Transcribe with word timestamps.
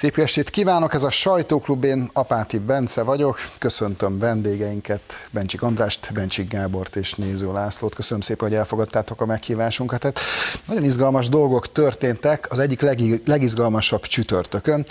Szép 0.00 0.18
estét 0.18 0.50
kívánok, 0.50 0.94
ez 0.94 1.02
a 1.02 1.10
Sajtóklub, 1.10 1.84
én 1.84 2.10
Apáti 2.12 2.58
Bence 2.58 3.02
vagyok, 3.02 3.38
köszöntöm 3.58 4.18
vendégeinket, 4.18 5.02
Bencsik 5.30 5.62
Andrást, 5.62 6.12
Bencsik 6.12 6.48
Gábort 6.48 6.96
és 6.96 7.14
Néző 7.14 7.52
Lászlót, 7.52 7.94
köszönöm 7.94 8.20
szépen, 8.20 8.48
hogy 8.48 8.56
elfogadtátok 8.56 9.20
a 9.20 9.26
meghívásunkat. 9.26 10.02
Hát 10.02 10.20
nagyon 10.66 10.84
izgalmas 10.84 11.28
dolgok 11.28 11.72
történtek, 11.72 12.46
az 12.50 12.58
egyik 12.58 12.80
legizgalmasabb 13.24 14.02
csütörtökön, 14.02 14.86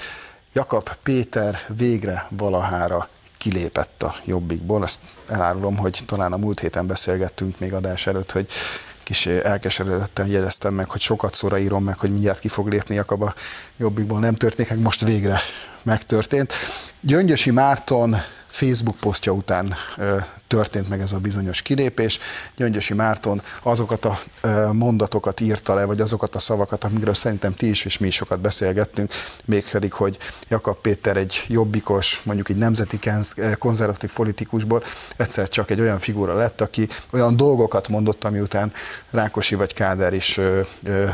Jakab 0.54 0.90
Péter 1.04 1.60
végre 1.78 2.28
valahára 2.30 3.08
kilépett 3.38 4.04
a 4.04 4.16
Jobbikból. 4.26 4.84
Azt 4.84 5.00
elárulom, 5.28 5.78
hogy 5.78 6.00
talán 6.06 6.34
a 6.34 6.38
múlt 6.38 6.60
héten 6.60 6.88
beszélgettünk 6.88 7.60
még 7.60 7.74
adás 7.74 8.08
előtt, 8.08 8.32
hogy 8.32 8.48
kis 9.10 9.26
elkeseredettel 9.26 10.28
jegyeztem 10.28 10.74
meg, 10.74 10.90
hogy 10.90 11.02
sokat 11.02 11.36
szóra 11.36 11.58
írom 11.58 11.84
meg, 11.84 11.98
hogy 11.98 12.12
mindjárt 12.12 12.40
ki 12.40 12.48
fog 12.48 12.68
lépni 12.68 12.96
Jakab 12.96 13.22
a 13.22 13.34
Jobbikból. 13.78 14.20
Nem 14.20 14.36
történik, 14.36 14.72
meg 14.72 14.80
most 14.80 15.04
végre 15.04 15.40
megtörtént. 15.84 16.54
Gyöngyösi 17.02 17.52
Márton 17.52 18.16
Facebook 18.48 18.98
posztja 18.98 19.32
után 19.32 19.76
történt 20.50 20.90
meg 20.90 21.02
ez 21.02 21.12
a 21.12 21.18
bizonyos 21.18 21.62
kilépés. 21.62 22.20
Gyöngyösi 22.56 22.94
Márton 22.94 23.42
azokat 23.62 24.06
a 24.06 24.20
mondatokat 24.72 25.40
írta 25.40 25.74
le, 25.74 25.86
vagy 25.86 26.02
azokat 26.02 26.36
a 26.36 26.40
szavakat, 26.40 26.84
amikről 26.84 27.14
szerintem 27.14 27.54
ti 27.54 27.70
is 27.70 27.86
és 27.86 27.98
mi 27.98 28.08
is 28.08 28.16
sokat 28.16 28.42
beszélgettünk, 28.42 29.12
mégpedig, 29.46 29.94
hogy 29.94 30.18
Jakab 30.48 30.78
Péter 30.82 31.18
egy 31.18 31.46
jobbikos, 31.48 32.22
mondjuk 32.24 32.50
egy 32.50 32.56
nemzeti 32.56 33.00
konzervatív 33.60 34.14
politikusból 34.14 34.84
egyszer 35.18 35.50
csak 35.50 35.72
egy 35.72 35.82
olyan 35.82 36.00
figura 36.00 36.36
lett, 36.36 36.62
aki 36.62 36.88
olyan 37.12 37.38
dolgokat 37.38 37.88
mondott, 37.88 38.24
ami 38.24 38.40
után 38.40 38.74
Rákosi 39.10 39.56
vagy 39.56 39.74
Káder 39.74 40.14
is 40.14 40.40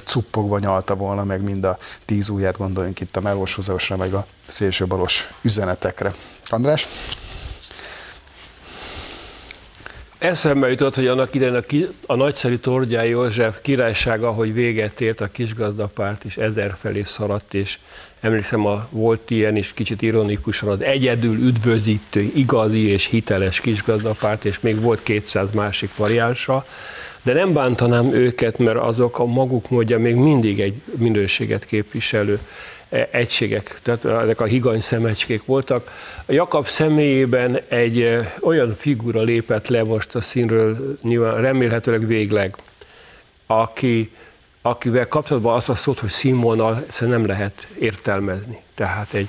cuppogva 0.06 0.60
nyalta 0.60 0.96
volna 0.96 1.24
meg 1.24 1.44
mind 1.44 1.66
a 1.66 1.78
tíz 2.06 2.30
ujját, 2.30 2.58
gondoljunk 2.58 3.00
itt 3.00 3.16
a 3.16 3.22
melósozósra, 3.22 3.98
meg 3.98 4.14
a 4.14 4.26
szélsőbalos 4.48 5.30
üzenetekre. 5.42 6.14
András? 6.50 6.88
Eszembe 10.26 10.70
jutott, 10.70 10.96
hogy 10.96 11.08
annak 11.08 11.34
idején 11.34 11.56
a, 11.56 11.62
ki, 11.62 11.88
a 12.06 12.16
nagyszerű 12.16 12.56
Tordján 12.56 13.06
József 13.06 13.62
királysága, 13.62 14.32
hogy 14.32 14.54
véget 14.54 15.02
ért 15.02 15.22
a 15.22 15.28
kisgazdapárt, 15.28 16.24
és 16.24 16.38
ezer 16.38 16.76
felé 16.80 17.04
szaladt, 17.04 17.54
és 17.54 17.80
emlékszem, 18.20 18.66
a, 18.66 18.88
volt 18.90 19.30
ilyen 19.30 19.56
is 19.56 19.74
kicsit 19.74 20.02
ironikusan, 20.02 20.70
az 20.70 20.82
egyedül 20.82 21.38
üdvözítő, 21.38 22.32
igazi 22.36 22.88
és 22.88 23.06
hiteles 23.06 23.62
kisgazdapárt, 23.62 24.46
és 24.46 24.60
még 24.60 24.82
volt 24.82 25.04
200 25.04 25.52
másik 25.52 25.96
variánsa, 25.96 26.66
de 27.24 27.34
nem 27.34 27.54
bántanám 27.54 28.14
őket, 28.14 28.58
mert 28.58 28.78
azok 28.78 29.20
a 29.20 29.26
maguk 29.26 29.70
módja 29.70 30.00
még 30.00 30.16
mindig 30.16 30.60
egy 30.60 30.82
minőséget 30.98 31.66
képviselő 31.66 32.40
egységek, 33.12 33.80
tehát 33.84 34.06
ezek 34.06 34.42
a 34.42 34.46
higany 34.46 34.80
szemecskék 34.80 35.46
voltak. 35.46 35.92
Jakab 36.28 36.68
személyében 36.68 37.60
egy 37.68 38.02
e, 38.02 38.34
olyan 38.42 38.76
figura 38.78 39.22
lépett 39.22 39.68
le 39.68 39.84
most 39.84 40.16
a 40.16 40.22
színről, 40.22 40.98
nyilván 41.02 41.42
remélhetőleg 41.42 42.08
végleg, 42.08 42.56
aki, 43.46 44.12
akivel 44.62 45.08
kapcsolatban 45.08 45.56
azt 45.56 45.70
a 45.70 45.76
szót, 45.76 46.00
hogy 46.00 46.10
színvonal, 46.10 46.84
ezt 46.90 47.02
nem 47.02 47.26
lehet 47.26 47.68
értelmezni. 47.80 48.60
Tehát 48.74 49.14
egy 49.14 49.28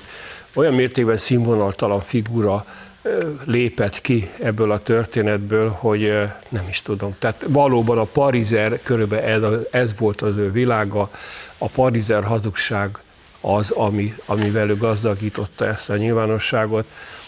olyan 0.54 0.74
mértékben 0.74 1.18
színvonaltalan 1.18 2.00
figura 2.00 2.64
e, 3.02 3.08
lépett 3.44 4.00
ki 4.00 4.30
ebből 4.42 4.70
a 4.70 4.78
történetből, 4.78 5.68
hogy 5.68 6.00
nem 6.48 6.66
is 6.68 6.82
tudom. 6.82 7.16
Tehát 7.18 7.44
valóban 7.48 7.98
a 7.98 8.04
parizer, 8.04 8.80
körülbelül 8.82 9.24
ez, 9.24 9.60
ez 9.70 9.98
volt 9.98 10.22
az 10.22 10.36
ő 10.36 10.50
világa, 10.50 11.10
a 11.58 11.68
parizer 11.68 12.24
hazugság 12.24 12.98
az, 13.40 13.70
ami, 13.70 14.14
amivel 14.26 14.70
ő 14.70 14.76
gazdagította 14.76 15.66
ezt 15.66 15.90
a 15.90 15.96
nyilvánosságot, 15.96 16.84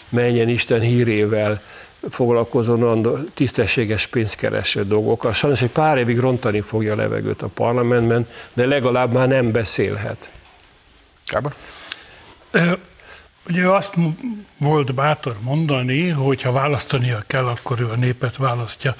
menjen 0.09 0.49
Isten 0.49 0.79
hírével 0.79 1.61
foglalkozóan 2.09 3.23
tisztességes 3.33 4.07
pénzkereső 4.07 4.85
dolgokkal. 4.85 5.33
Sajnos 5.33 5.61
egy 5.61 5.69
pár 5.69 5.97
évig 5.97 6.19
rontani 6.19 6.61
fogja 6.61 6.93
a 6.93 6.95
levegőt 6.95 7.41
a 7.41 7.47
parlamentben, 7.47 8.27
de 8.53 8.65
legalább 8.65 9.13
már 9.13 9.27
nem 9.27 9.51
beszélhet. 9.51 10.29
Gábor? 11.25 11.53
Ugye 13.49 13.67
azt 13.67 13.93
volt 14.57 14.93
bátor 14.93 15.35
mondani, 15.41 16.09
hogy 16.09 16.41
ha 16.41 16.51
választania 16.51 17.23
kell, 17.27 17.45
akkor 17.45 17.81
ő 17.81 17.89
a 17.89 17.95
népet 17.95 18.37
választja. 18.37 18.95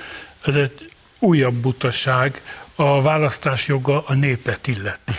Ez 0.46 0.56
egy 0.56 0.92
újabb 1.20 1.54
butaság, 1.54 2.42
a 2.76 3.02
választás 3.02 3.68
joga 3.68 4.04
a 4.06 4.14
népet 4.14 4.68
illeti 4.68 5.14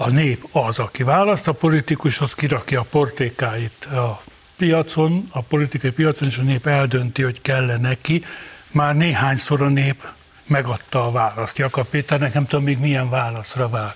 a 0.00 0.10
nép 0.10 0.48
az, 0.52 0.78
aki 0.78 1.02
választ, 1.02 1.48
a 1.48 1.52
politikus 1.52 2.20
az 2.20 2.34
kirakja 2.34 2.80
a 2.80 2.86
portékáit 2.90 3.84
a 3.84 4.20
piacon, 4.56 5.28
a 5.30 5.40
politikai 5.40 5.90
piacon, 5.90 6.28
és 6.28 6.38
a 6.38 6.42
nép 6.42 6.66
eldönti, 6.66 7.22
hogy 7.22 7.40
kell 7.40 7.76
neki. 7.80 8.24
Már 8.70 8.96
néhányszor 8.96 9.62
a 9.62 9.68
nép 9.68 10.06
megadta 10.46 11.06
a 11.06 11.10
választ. 11.10 11.58
Jakab 11.58 11.86
Péter 11.86 12.20
nekem 12.20 12.46
tudom 12.46 12.64
még 12.64 12.78
milyen 12.78 13.08
válaszra 13.08 13.68
vár. 13.68 13.94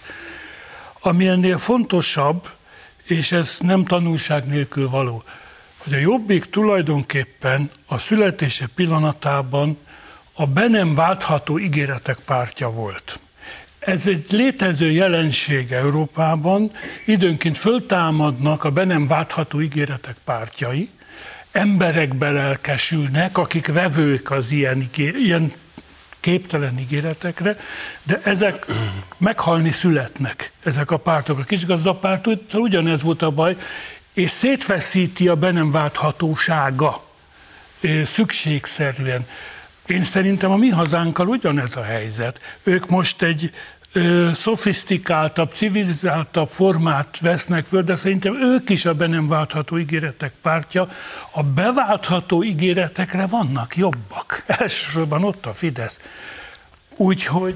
Ami 1.01 1.27
ennél 1.27 1.59
fontosabb, 1.59 2.49
és 3.03 3.33
ez 3.33 3.57
nem 3.61 3.85
tanulság 3.85 4.47
nélkül 4.47 4.89
való, 4.89 5.23
hogy 5.77 5.95
a 5.95 5.99
Jobbik 5.99 6.45
tulajdonképpen 6.45 7.71
a 7.87 7.99
születése 7.99 8.69
pillanatában 8.75 9.79
a 10.33 10.47
be 10.47 10.69
nem 10.69 10.95
váltható 10.95 11.59
ígéretek 11.59 12.17
pártja 12.17 12.71
volt. 12.71 13.21
Ez 13.85 14.07
egy 14.07 14.27
létező 14.29 14.91
jelenség 14.91 15.73
Európában, 15.73 16.71
időnként 17.07 17.59
föltámadnak 17.59 18.65
a 18.65 18.71
be 18.71 18.85
nem 18.85 19.07
váltható 19.07 19.61
ígéretek 19.61 20.17
pártjai, 20.25 20.89
emberek 21.53 22.15
belelkesülnek, 22.15 23.39
akik 23.39 23.67
vevők 23.67 24.31
az 24.31 24.51
ilyen, 24.51 24.91
ilyen 24.97 25.53
képtelen 26.21 26.79
ígéretekre, 26.79 27.57
de 28.03 28.21
ezek 28.25 28.67
meghalni 29.19 29.71
születnek, 29.71 30.53
ezek 30.63 30.91
a 30.91 30.97
pártok. 30.97 31.39
A 31.39 31.43
kisgazdapárt 31.43 32.29
ugyanez 32.55 33.03
volt 33.03 33.23
a 33.23 33.31
baj, 33.31 33.57
és 34.13 34.31
szétfeszíti 34.31 35.29
a 35.29 35.35
be 35.35 35.51
nem 35.51 35.71
válthatósága 35.71 37.05
szükségszerűen. 38.05 39.27
Én 39.93 40.03
szerintem 40.03 40.51
a 40.51 40.57
mi 40.57 40.69
hazánkkal 40.69 41.29
ugyanez 41.29 41.77
a 41.77 41.83
helyzet. 41.83 42.59
Ők 42.63 42.89
most 42.89 43.23
egy 43.23 43.51
ö, 43.93 44.31
szofisztikáltabb, 44.33 45.53
civilizáltabb 45.53 46.49
formát 46.49 47.19
vesznek 47.21 47.65
föl, 47.65 47.83
de 47.83 47.95
szerintem 47.95 48.43
ők 48.43 48.71
is 48.71 48.85
a 48.85 48.95
be 48.95 49.07
nem 49.07 49.27
váltható 49.29 49.79
ígéretek 49.79 50.33
pártja. 50.43 50.89
A 51.31 51.43
beváltható 51.43 52.45
ígéretekre 52.45 53.27
vannak 53.27 53.77
jobbak. 53.77 54.45
Elsősorban 54.59 55.25
ott 55.25 55.47
a 55.47 55.53
Fidesz. 55.53 56.01
Úgyhogy 56.97 57.55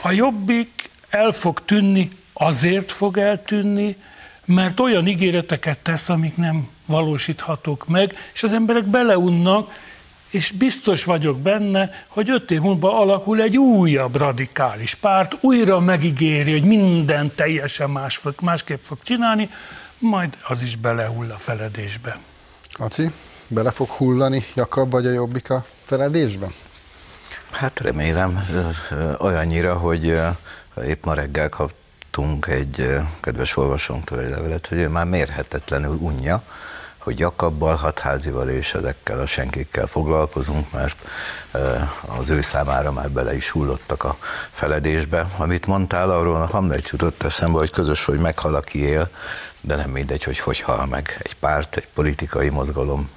a 0.00 0.10
jobbik 0.10 0.90
el 1.10 1.30
fog 1.30 1.64
tűnni, 1.64 2.10
azért 2.32 2.92
fog 2.92 3.18
eltűnni, 3.18 3.96
mert 4.44 4.80
olyan 4.80 5.06
ígéreteket 5.06 5.78
tesz, 5.78 6.08
amik 6.08 6.36
nem 6.36 6.68
valósíthatók 6.86 7.88
meg, 7.88 8.14
és 8.32 8.42
az 8.42 8.52
emberek 8.52 8.84
beleunnak, 8.84 9.72
és 10.32 10.50
biztos 10.50 11.04
vagyok 11.04 11.38
benne, 11.38 12.04
hogy 12.08 12.30
öt 12.30 12.50
év 12.50 12.60
múlva 12.60 13.00
alakul 13.00 13.40
egy 13.40 13.58
újabb 13.58 14.16
radikális 14.16 14.94
párt, 14.94 15.36
újra 15.40 15.80
megígéri, 15.80 16.52
hogy 16.52 16.64
minden 16.64 17.32
teljesen 17.34 17.90
más 17.90 18.16
fog, 18.16 18.34
másképp 18.40 18.84
fog 18.84 18.98
csinálni, 19.02 19.50
majd 19.98 20.36
az 20.48 20.62
is 20.62 20.76
belehull 20.76 21.30
a 21.30 21.36
feledésbe. 21.36 22.18
Aci, 22.72 23.10
bele 23.48 23.70
fog 23.70 23.88
hullani 23.88 24.44
Jakab 24.54 24.90
vagy 24.90 25.06
a 25.06 25.10
Jobbik 25.10 25.50
a 25.50 25.64
feledésbe? 25.82 26.46
Hát 27.50 27.80
remélem 27.80 28.46
olyannyira, 29.18 29.76
hogy 29.76 30.18
épp 30.86 31.04
ma 31.04 31.14
reggel 31.14 31.48
kaptunk 31.48 32.46
egy 32.46 32.86
kedves 33.20 33.56
olvasónktól 33.56 34.20
egy 34.20 34.30
levelet, 34.30 34.66
hogy 34.66 34.78
ő 34.78 34.88
már 34.88 35.06
mérhetetlenül 35.06 35.96
unja, 36.00 36.42
hogy 37.02 37.18
Jakabbal, 37.18 37.76
Hatházival 37.76 38.48
és 38.48 38.74
ezekkel 38.74 39.18
a 39.18 39.26
senkikkel 39.26 39.86
foglalkozunk, 39.86 40.72
mert 40.72 41.06
az 42.18 42.30
ő 42.30 42.40
számára 42.40 42.92
már 42.92 43.10
bele 43.10 43.34
is 43.34 43.50
hullottak 43.50 44.04
a 44.04 44.16
feledésbe. 44.50 45.26
Amit 45.36 45.66
mondtál, 45.66 46.10
arról 46.10 46.36
a 46.36 46.46
Hamlet 46.46 46.88
jutott 46.88 47.22
eszembe, 47.22 47.58
hogy 47.58 47.70
közös, 47.70 48.04
hogy 48.04 48.18
meghal, 48.18 48.54
aki 48.54 48.78
él, 48.78 49.10
de 49.60 49.76
nem 49.76 49.90
mindegy, 49.90 50.24
hogy 50.24 50.38
hogy 50.38 50.60
hal 50.60 50.86
meg 50.86 51.16
egy 51.22 51.36
párt, 51.36 51.76
egy 51.76 51.88
politikai 51.94 52.48
mozgalom, 52.48 53.10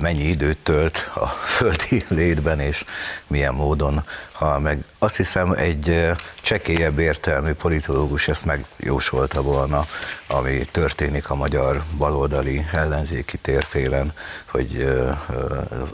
mennyi 0.00 0.22
időt 0.22 0.58
tölt 0.58 1.10
a 1.14 1.26
földi 1.56 2.04
létben, 2.08 2.60
és 2.60 2.84
milyen 3.26 3.54
módon 3.54 4.04
hal 4.32 4.58
meg. 4.58 4.84
Azt 4.98 5.16
hiszem, 5.16 5.52
egy 5.52 6.12
csekélyebb 6.40 6.98
értelmű 6.98 7.52
politológus 7.52 8.28
ezt 8.28 8.44
megjósolta 8.44 9.42
volna, 9.42 9.86
ami 10.26 10.58
történik 10.70 11.30
a 11.30 11.34
magyar 11.34 11.82
baloldali 11.96 12.66
ellenzéki 12.72 13.36
térfélen, 13.36 14.12
hogy 14.50 14.88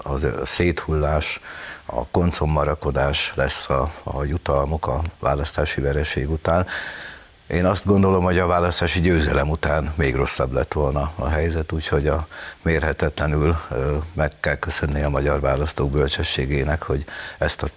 az 0.02 0.24
a 0.24 0.46
széthullás, 0.46 1.40
a 1.86 2.06
koncommarakodás 2.06 3.32
lesz 3.34 3.70
a, 3.70 3.92
a 4.02 4.24
jutalmuk 4.24 4.86
a 4.86 5.02
választási 5.18 5.80
vereség 5.80 6.30
után. 6.30 6.66
Én 7.46 7.64
azt 7.64 7.86
gondolom, 7.86 8.24
hogy 8.24 8.38
a 8.38 8.46
választási 8.46 9.00
győzelem 9.00 9.50
után 9.50 9.92
még 9.96 10.14
rosszabb 10.14 10.52
lett 10.52 10.72
volna 10.72 11.12
a 11.16 11.28
helyzet, 11.28 11.72
úgyhogy 11.72 12.06
a 12.06 12.26
mérhetetlenül 12.62 13.56
meg 14.12 14.32
kell 14.40 14.56
köszönni 14.56 15.02
a 15.02 15.08
magyar 15.08 15.40
választók 15.40 15.90
bölcsességének, 15.90 16.82
hogy 16.82 17.04
ezt 17.38 17.62
a 17.62 17.68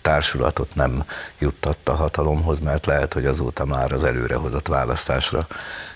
társulatot 0.00 0.74
nem 0.74 1.04
juttatta 1.38 1.94
hatalomhoz, 1.94 2.60
mert 2.60 2.86
lehet, 2.86 3.12
hogy 3.12 3.26
azóta 3.26 3.64
már 3.64 3.92
az 3.92 4.04
előrehozott 4.04 4.68
választásra 4.68 5.46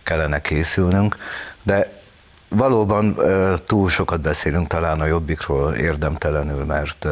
kellene 0.02 0.40
készülnünk. 0.40 1.16
De 1.62 1.97
valóban 2.48 3.16
túl 3.66 3.88
sokat 3.88 4.20
beszélünk 4.20 4.66
talán 4.66 5.00
a 5.00 5.06
jobbikról 5.06 5.74
érdemtelenül, 5.74 6.64
mert 6.64 7.06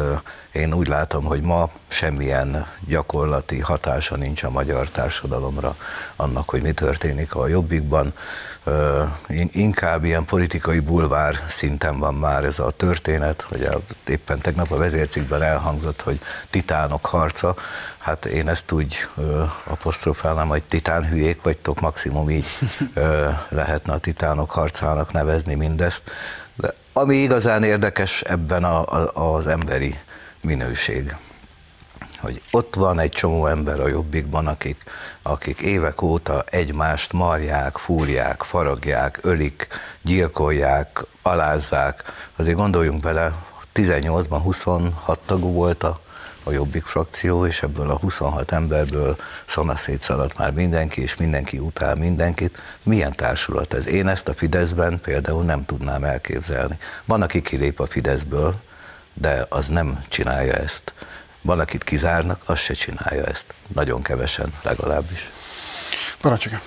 én 0.51 0.73
úgy 0.73 0.87
látom, 0.87 1.23
hogy 1.23 1.41
ma 1.41 1.69
semmilyen 1.87 2.67
gyakorlati 2.87 3.59
hatása 3.59 4.15
nincs 4.15 4.43
a 4.43 4.49
magyar 4.49 4.89
társadalomra 4.89 5.75
annak, 6.15 6.49
hogy 6.49 6.61
mi 6.61 6.71
történik 6.71 7.35
a 7.35 7.47
jobbikban. 7.47 8.13
Inkább 9.51 10.03
ilyen 10.03 10.25
politikai 10.25 10.79
bulvár 10.79 11.43
szinten 11.47 11.99
van 11.99 12.13
már 12.13 12.43
ez 12.43 12.59
a 12.59 12.71
történet, 12.71 13.41
hogy 13.41 13.69
éppen 14.07 14.41
tegnap 14.41 14.71
a 14.71 14.77
vezércikben 14.77 15.41
elhangzott, 15.41 16.01
hogy 16.01 16.19
titánok 16.49 17.05
harca. 17.05 17.55
Hát 18.07 18.25
én 18.25 18.49
ezt 18.49 18.71
úgy 18.71 19.07
apostrofálnám, 19.63 20.47
hogy 20.47 20.63
titán 20.63 21.07
hülyék 21.07 21.41
vagytok, 21.41 21.79
maximum 21.79 22.29
így 22.29 22.47
lehetne 23.49 23.93
a 23.93 23.97
titánok 23.97 24.51
harcának 24.51 25.11
nevezni 25.11 25.55
mindezt. 25.55 26.03
De 26.55 26.73
ami 26.93 27.15
igazán 27.15 27.63
érdekes 27.63 28.21
ebben 28.21 28.63
a, 28.63 29.05
a, 29.05 29.33
az 29.35 29.47
emberi 29.47 29.99
minőség. 30.41 31.15
Hogy 32.19 32.41
ott 32.51 32.75
van 32.75 32.99
egy 32.99 33.11
csomó 33.11 33.47
ember 33.47 33.79
a 33.79 33.87
jobbikban, 33.87 34.47
akik, 34.47 34.83
akik 35.21 35.59
évek 35.59 36.01
óta 36.01 36.43
egymást 36.49 37.13
marják, 37.13 37.77
fúrják, 37.77 38.41
faragják, 38.41 39.19
ölik, 39.21 39.67
gyilkolják, 40.01 41.03
alázzák. 41.21 42.03
Azért 42.35 42.57
gondoljunk 42.57 43.01
bele, 43.01 43.33
18-ban 43.73 44.39
26 44.43 45.19
tagú 45.25 45.51
volt 45.51 45.83
a, 45.83 46.05
a 46.47 46.51
Jobbik 46.51 46.83
frakció, 46.83 47.45
és 47.45 47.61
ebből 47.61 47.89
a 47.89 47.97
26 47.97 48.51
emberből 48.51 49.17
szanaszét 49.45 50.01
szaladt 50.01 50.37
már 50.37 50.51
mindenki, 50.51 51.01
és 51.01 51.15
mindenki 51.15 51.57
utál 51.57 51.95
mindenkit. 51.95 52.57
Milyen 52.83 53.15
társulat 53.15 53.73
ez? 53.73 53.87
Én 53.87 54.07
ezt 54.07 54.27
a 54.27 54.33
Fideszben 54.33 54.99
például 55.01 55.43
nem 55.43 55.65
tudnám 55.65 56.03
elképzelni. 56.03 56.77
Van, 57.05 57.21
aki 57.21 57.41
kilép 57.41 57.79
a 57.79 57.85
Fideszből, 57.85 58.55
de 59.13 59.45
az 59.49 59.67
nem 59.67 60.03
csinálja 60.07 60.53
ezt. 60.53 60.93
Van, 61.41 61.59
akit 61.59 61.83
kizárnak, 61.83 62.41
az 62.45 62.59
se 62.59 62.73
csinálja 62.73 63.23
ezt. 63.23 63.53
Nagyon 63.67 64.01
kevesen 64.01 64.53
legalábbis. 64.63 65.29
Parancsolja. 66.21 66.61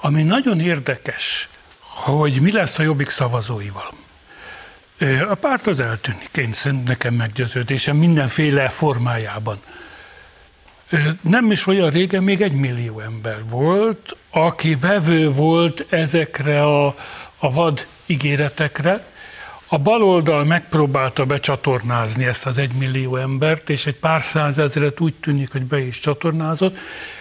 Ami 0.00 0.22
nagyon 0.22 0.60
érdekes, 0.60 1.48
hogy 1.80 2.40
mi 2.40 2.52
lesz 2.52 2.78
a 2.78 2.82
jobbik 2.82 3.10
szavazóival. 3.10 4.04
A 5.30 5.34
párt 5.34 5.66
az 5.66 5.80
eltűnik, 5.80 6.28
én 6.36 6.54
nekem 6.84 7.14
meggyőződésem 7.14 7.96
mindenféle 7.96 8.68
formájában. 8.68 9.58
Nem 11.20 11.50
is 11.50 11.66
olyan 11.66 11.90
régen 11.90 12.22
még 12.22 12.42
egy 12.42 12.52
millió 12.52 13.00
ember 13.00 13.38
volt, 13.48 14.16
aki 14.30 14.74
vevő 14.74 15.30
volt 15.30 15.86
ezekre 15.88 16.62
a, 16.62 16.86
a 17.38 17.52
vad 17.52 17.86
ígéretekre, 18.06 19.04
a 19.68 19.78
baloldal 19.78 20.44
megpróbálta 20.44 21.24
becsatornázni 21.24 22.24
ezt 22.24 22.46
az 22.46 22.58
egymillió 22.58 23.16
embert, 23.16 23.70
és 23.70 23.86
egy 23.86 23.96
pár 23.96 24.22
százezret 24.22 25.00
úgy 25.00 25.14
tűnik, 25.14 25.52
hogy 25.52 25.64
be 25.64 25.78
is 25.78 25.98
csatornázott. 25.98 26.78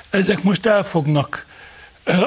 Ezek 0.10 0.44
most 0.44 0.66
elfognak, 0.66 1.46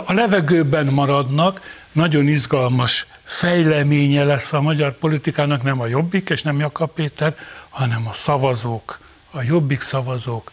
a 0.04 0.12
levegőben 0.12 0.86
maradnak, 0.86 1.60
nagyon 1.92 2.28
izgalmas 2.28 3.06
fejleménye 3.28 4.24
lesz 4.24 4.52
a 4.52 4.60
magyar 4.60 4.92
politikának, 4.92 5.62
nem 5.62 5.80
a 5.80 5.86
Jobbik 5.86 6.30
és 6.30 6.42
nem 6.42 6.58
Jakab 6.58 6.90
Péter, 6.90 7.36
hanem 7.68 8.08
a 8.08 8.12
szavazók, 8.12 8.98
a 9.30 9.42
Jobbik 9.42 9.80
szavazók. 9.80 10.52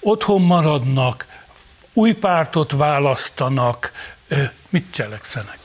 Otthon 0.00 0.42
maradnak, 0.42 1.26
új 1.92 2.12
pártot 2.12 2.72
választanak, 2.72 3.92
mit 4.68 4.86
cselekszenek? 4.90 5.58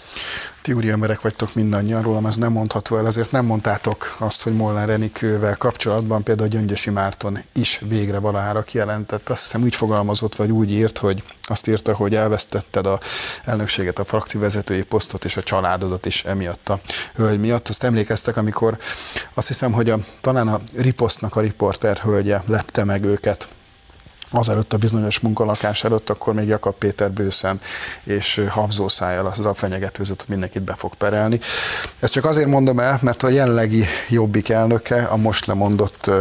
Ti 0.63 0.73
úri 0.73 0.89
emberek 0.89 1.21
vagytok 1.21 1.53
mindannyian, 1.53 2.01
rólam 2.01 2.25
ez 2.25 2.35
nem 2.35 2.51
mondható 2.51 2.97
el, 2.97 3.07
ezért 3.07 3.31
nem 3.31 3.45
mondtátok 3.45 4.15
azt, 4.19 4.43
hogy 4.43 4.53
Molnár 4.53 4.89
Enikővel 4.89 5.57
kapcsolatban 5.57 6.23
például 6.23 6.49
Gyöngyösi 6.49 6.89
Márton 6.89 7.43
is 7.53 7.81
végre 7.87 8.19
valahára 8.19 8.63
kijelentett. 8.63 9.29
Azt 9.29 9.43
hiszem 9.43 9.61
úgy 9.61 9.75
fogalmazott, 9.75 10.35
vagy 10.35 10.51
úgy 10.51 10.71
írt, 10.71 10.97
hogy 10.97 11.23
azt 11.41 11.67
írta, 11.67 11.95
hogy 11.95 12.15
elvesztetted 12.15 12.85
a 12.85 12.99
elnökséget, 13.43 13.99
a 13.99 14.05
fraktív 14.05 14.41
vezetői 14.41 14.83
posztot 14.83 15.25
és 15.25 15.37
a 15.37 15.43
családodat 15.43 16.05
is 16.05 16.23
emiatt 16.23 16.69
a 16.69 16.79
hölgy 17.15 17.39
miatt. 17.39 17.67
Azt 17.67 17.83
emlékeztek, 17.83 18.37
amikor 18.37 18.77
azt 19.33 19.47
hiszem, 19.47 19.71
hogy 19.71 19.89
a, 19.89 19.97
talán 20.21 20.47
a 20.47 20.59
Riposztnak 20.75 21.35
a 21.35 21.41
riporter 21.41 21.97
hölgye 21.97 22.41
lepte 22.45 22.83
meg 22.83 23.03
őket 23.03 23.47
azelőtt 24.33 24.73
a 24.73 24.77
bizonyos 24.77 25.19
munkalakás 25.19 25.83
előtt, 25.83 26.09
akkor 26.09 26.33
még 26.33 26.47
Jakab 26.47 26.73
Péter 26.73 27.11
bőszen 27.11 27.61
és 28.03 28.41
habzószájjal 28.49 29.25
az 29.25 29.45
a 29.45 29.53
fenyegetőzött, 29.53 30.19
hogy 30.19 30.29
mindenkit 30.29 30.63
be 30.63 30.73
fog 30.75 30.95
perelni. 30.95 31.39
Ezt 31.99 32.13
csak 32.13 32.25
azért 32.25 32.47
mondom 32.47 32.79
el, 32.79 32.99
mert 33.01 33.23
a 33.23 33.29
jelenlegi 33.29 33.85
jobbik 34.09 34.49
elnöke, 34.49 35.03
a 35.03 35.15
most 35.15 35.45
lemondott 35.45 36.11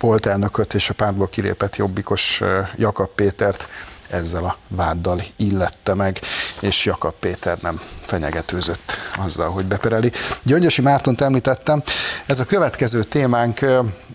volt 0.00 0.26
elnököt 0.26 0.74
és 0.74 0.90
a 0.90 0.94
pártból 0.94 1.28
kilépett 1.28 1.76
jobbikos 1.76 2.42
Jakab 2.76 3.08
Pétert 3.14 3.68
ezzel 4.10 4.44
a 4.44 4.56
váddal 4.68 5.22
illette 5.36 5.94
meg, 5.94 6.20
és 6.60 6.84
Jakab 6.84 7.14
Péter 7.20 7.58
nem 7.62 7.80
fenyegetőzött 8.00 8.96
azzal, 9.18 9.50
hogy 9.50 9.64
bepereli. 9.64 10.12
Gyöngyösi 10.42 10.82
Mártont 10.82 11.20
említettem, 11.20 11.82
ez 12.26 12.40
a 12.40 12.44
következő 12.44 13.02
témánk. 13.02 13.60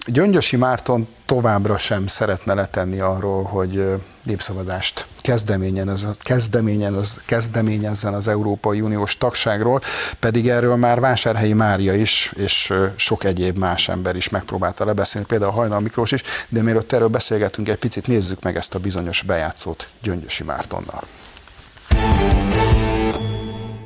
Gyöngyösi 0.06 0.56
Márton 0.56 1.08
továbbra 1.34 1.78
sem 1.78 2.08
szeretne 2.08 2.54
letenni 2.54 3.00
arról, 3.00 3.44
hogy 3.44 3.86
népszavazást 4.24 5.06
kezdeményen 5.22 5.88
az, 5.88 7.20
kezdeményezzen 7.25 8.13
az 8.13 8.28
Európai 8.28 8.82
Uniós 8.82 9.18
tagságról, 9.18 9.82
pedig 10.20 10.50
erről 10.50 10.75
már 10.75 11.00
Vásárhelyi 11.00 11.54
Mária 11.54 11.94
is, 11.94 12.34
és 12.36 12.74
sok 12.96 13.24
egyéb 13.24 13.58
más 13.58 13.90
ember 13.90 14.16
is 14.16 14.30
megpróbálta 14.30 14.86
lebeszélni, 14.86 15.28
például 15.28 15.52
Hajnal 15.52 15.80
Miklós 15.80 16.12
is, 16.12 16.24
de 16.50 16.62
mielőtt 16.62 16.94
erről 16.94 17.08
beszélgetünk 17.08 17.70
egy 17.70 17.75
picit, 17.75 18.08
nézzük 18.08 18.44
meg 18.44 18.56
ezt 18.56 18.75
a 18.75 18.80
bizonyos 18.80 19.22
bejátszót 19.22 19.90
Gyöngyösi 20.02 20.44
Mártonnal. 20.44 21.04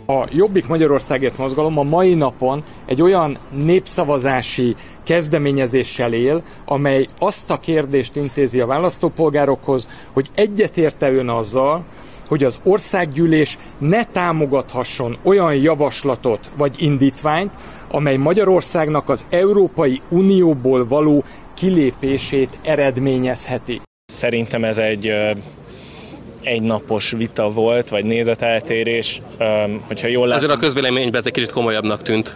A 0.10 0.28
Jobbik 0.32 0.68
Magyarországért 0.68 1.38
mozgalom 1.38 1.78
a 1.78 1.84
mai 1.84 2.14
napon 2.14 2.64
egy 2.86 3.02
olyan 3.02 3.38
népszavazási 3.52 4.76
kezdeményezéssel 5.04 6.14
él, 6.14 6.44
amely 6.66 7.08
azt 7.20 7.52
a 7.52 7.60
kérdést 7.60 8.16
intézi 8.16 8.60
a 8.60 8.66
választópolgárokhoz, 8.66 9.88
hogy 10.14 10.30
egyetérte 10.36 11.12
ön 11.12 11.30
azzal, 11.30 11.84
hogy 12.28 12.44
az 12.44 12.60
országgyűlés 12.64 13.58
ne 13.78 14.04
támogathasson 14.04 15.18
olyan 15.24 15.56
javaslatot 15.56 16.50
vagy 16.58 16.76
indítványt, 16.82 17.52
amely 17.92 18.16
Magyarországnak 18.16 19.10
az 19.10 19.26
Európai 19.30 20.02
Unióból 20.10 20.88
való 20.88 21.24
kilépését 21.54 22.60
eredményezheti. 22.64 23.82
Szerintem 24.06 24.64
ez 24.64 24.78
egy 24.78 25.12
egynapos 26.48 27.12
vita 27.12 27.52
volt, 27.52 27.90
vagy 27.90 28.06
nézeteltérés, 28.06 29.22
hogyha 29.88 30.08
jól 30.08 30.28
látom. 30.28 30.44
Azért 30.44 30.60
a 30.60 30.64
közvéleményben 30.66 31.20
ez 31.20 31.26
egy 31.26 31.34
kicsit 31.34 31.52
komolyabbnak 31.52 32.02
tűnt. 32.02 32.36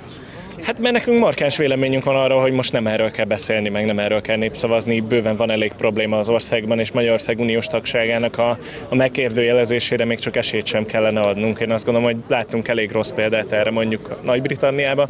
Hát 0.61 0.79
mert 0.79 0.93
nekünk 0.93 1.19
markáns 1.19 1.57
véleményünk 1.57 2.03
van 2.03 2.15
arra, 2.15 2.41
hogy 2.41 2.51
most 2.51 2.71
nem 2.71 2.87
erről 2.87 3.11
kell 3.11 3.25
beszélni, 3.25 3.69
meg 3.69 3.85
nem 3.85 3.99
erről 3.99 4.21
kell 4.21 4.37
népszavazni. 4.37 4.99
Bőven 4.99 5.35
van 5.35 5.49
elég 5.51 5.71
probléma 5.73 6.17
az 6.17 6.29
országban, 6.29 6.79
és 6.79 6.91
Magyarország 6.91 7.39
uniós 7.39 7.67
tagságának 7.67 8.37
a, 8.37 8.57
a 8.89 8.95
megkérdőjelezésére 8.95 10.05
még 10.05 10.19
csak 10.19 10.35
esélyt 10.35 10.65
sem 10.65 10.85
kellene 10.85 11.19
adnunk. 11.19 11.59
Én 11.59 11.71
azt 11.71 11.85
gondolom, 11.85 12.11
hogy 12.11 12.21
láttunk 12.27 12.67
elég 12.67 12.91
rossz 12.91 13.09
példát 13.09 13.51
erre 13.51 13.71
mondjuk 13.71 14.23
Nagy-Britanniába. 14.23 15.05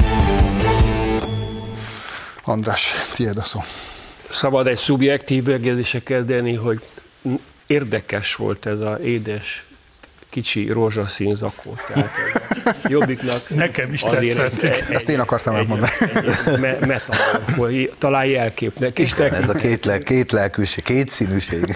András, 2.43 2.93
tiéd 3.15 3.38
a 3.38 3.43
szó. 3.43 3.60
Szabad 4.29 4.67
egy 4.67 4.77
szubjektív 4.77 5.43
megjegyzése 5.43 6.03
kezdeni, 6.03 6.53
hogy 6.53 6.79
érdekes 7.68 8.36
volt 8.36 8.65
ez 8.65 8.80
a 8.80 9.00
édes 9.03 9.65
kicsi 10.32 10.72
rózsaszín 10.72 11.36
zakó. 11.36 11.75
Tehát 11.88 12.10
jobbiknak 12.88 13.50
Nekem 13.50 13.94
is 13.94 14.01
tetszett. 14.01 14.62
Egy, 14.62 14.84
Ezt 14.89 15.10
én 15.10 15.20
akartam 15.20 15.56
elmondani. 15.56 15.91
Metafor, 16.88 17.72
talán 17.98 18.25
jelképnek 18.25 19.00
is. 19.00 19.13
Ez 19.13 19.50
a 19.50 19.53
két, 19.53 19.86
le, 19.86 19.98
két 19.98 20.32
lelkűség, 20.32 20.84
két 20.84 21.10
színűség. 21.10 21.75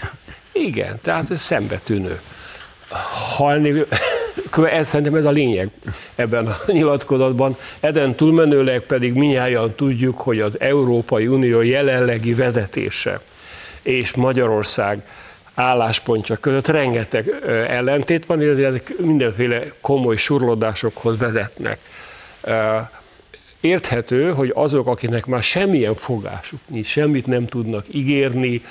Igen, 0.52 1.00
tehát 1.02 1.32
ez 1.32 1.42
szembetűnő. 1.42 2.20
Halni, 3.36 3.84
ez, 4.72 4.88
szerintem 4.88 5.16
ez 5.16 5.26
a 5.26 5.30
lényeg 5.30 5.70
ebben 6.16 6.48
a 6.48 6.58
nyilatkozatban. 6.68 7.58
Eden 7.80 8.16
túlmenőleg 8.16 8.82
pedig 8.82 9.14
minnyáján 9.14 9.76
tudjuk, 9.76 10.20
hogy 10.20 10.40
az 10.40 10.60
Európai 10.60 11.28
Unió 11.28 11.62
jelenlegi 11.62 12.34
vezetése 12.34 13.22
és 13.82 14.14
Magyarország 14.14 15.02
álláspontja 15.56 16.36
között 16.36 16.68
rengeteg 16.68 17.30
ellentét 17.68 18.26
van, 18.26 18.42
illetve 18.42 18.68
ezek 18.68 18.94
mindenféle 18.98 19.62
komoly 19.82 20.16
surlódásokhoz 20.16 21.18
vezetnek. 21.18 21.80
Érthető, 23.60 24.32
hogy 24.32 24.52
azok, 24.56 24.88
akinek 24.88 25.26
már 25.26 25.44
semmilyen 25.44 25.96
fogásuk 25.96 26.60
nincs, 26.68 26.88
semmit 26.88 27.26
nem 27.26 27.46
tudnak 27.46 27.86
ígérni, 27.92 28.62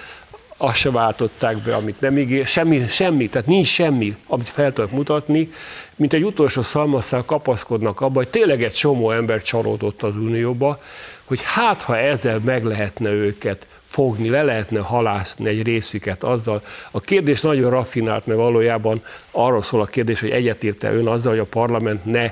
azt 0.57 0.77
se 0.77 0.91
váltották 0.91 1.57
be, 1.57 1.75
amit 1.75 2.01
nem 2.01 2.19
ígér, 2.19 2.47
semmi, 2.47 2.85
semmi, 2.89 3.29
tehát 3.29 3.47
nincs 3.47 3.67
semmi, 3.67 4.17
amit 4.27 4.49
fel 4.49 4.73
tudok 4.73 4.91
mutatni, 4.91 5.51
mint 5.97 6.13
egy 6.13 6.25
utolsó 6.25 6.63
szalmasszal 6.63 7.25
kapaszkodnak 7.25 8.01
abba, 8.01 8.15
hogy 8.15 8.29
tényleg 8.29 8.63
egy 8.63 8.73
csomó 8.73 9.11
ember 9.11 9.43
csalódott 9.43 10.03
az 10.03 10.17
Unióba, 10.17 10.81
hogy 11.25 11.41
hát, 11.43 11.83
ha 11.83 11.99
ezzel 11.99 12.39
meg 12.39 12.65
lehetne 12.65 13.11
őket 13.11 13.67
fogni, 13.95 14.29
le 14.29 14.43
lehetne 14.43 14.81
halászni 14.81 15.49
egy 15.49 15.63
részüket 15.63 16.23
azzal. 16.23 16.63
A 16.91 17.01
kérdés 17.01 17.41
nagyon 17.41 17.71
raffinált, 17.71 18.27
mert 18.27 18.39
valójában 18.39 19.03
arról 19.31 19.63
szól 19.63 19.81
a 19.81 19.85
kérdés, 19.85 20.21
hogy 20.21 20.31
egyetérte 20.31 20.93
ön 20.93 21.07
azzal, 21.07 21.31
hogy 21.31 21.41
a 21.41 21.45
parlament 21.45 22.05
ne 22.05 22.31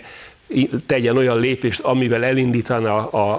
tegyen 0.87 1.16
olyan 1.16 1.38
lépést, 1.38 1.81
amivel 1.81 2.25
elindítaná 2.25 2.92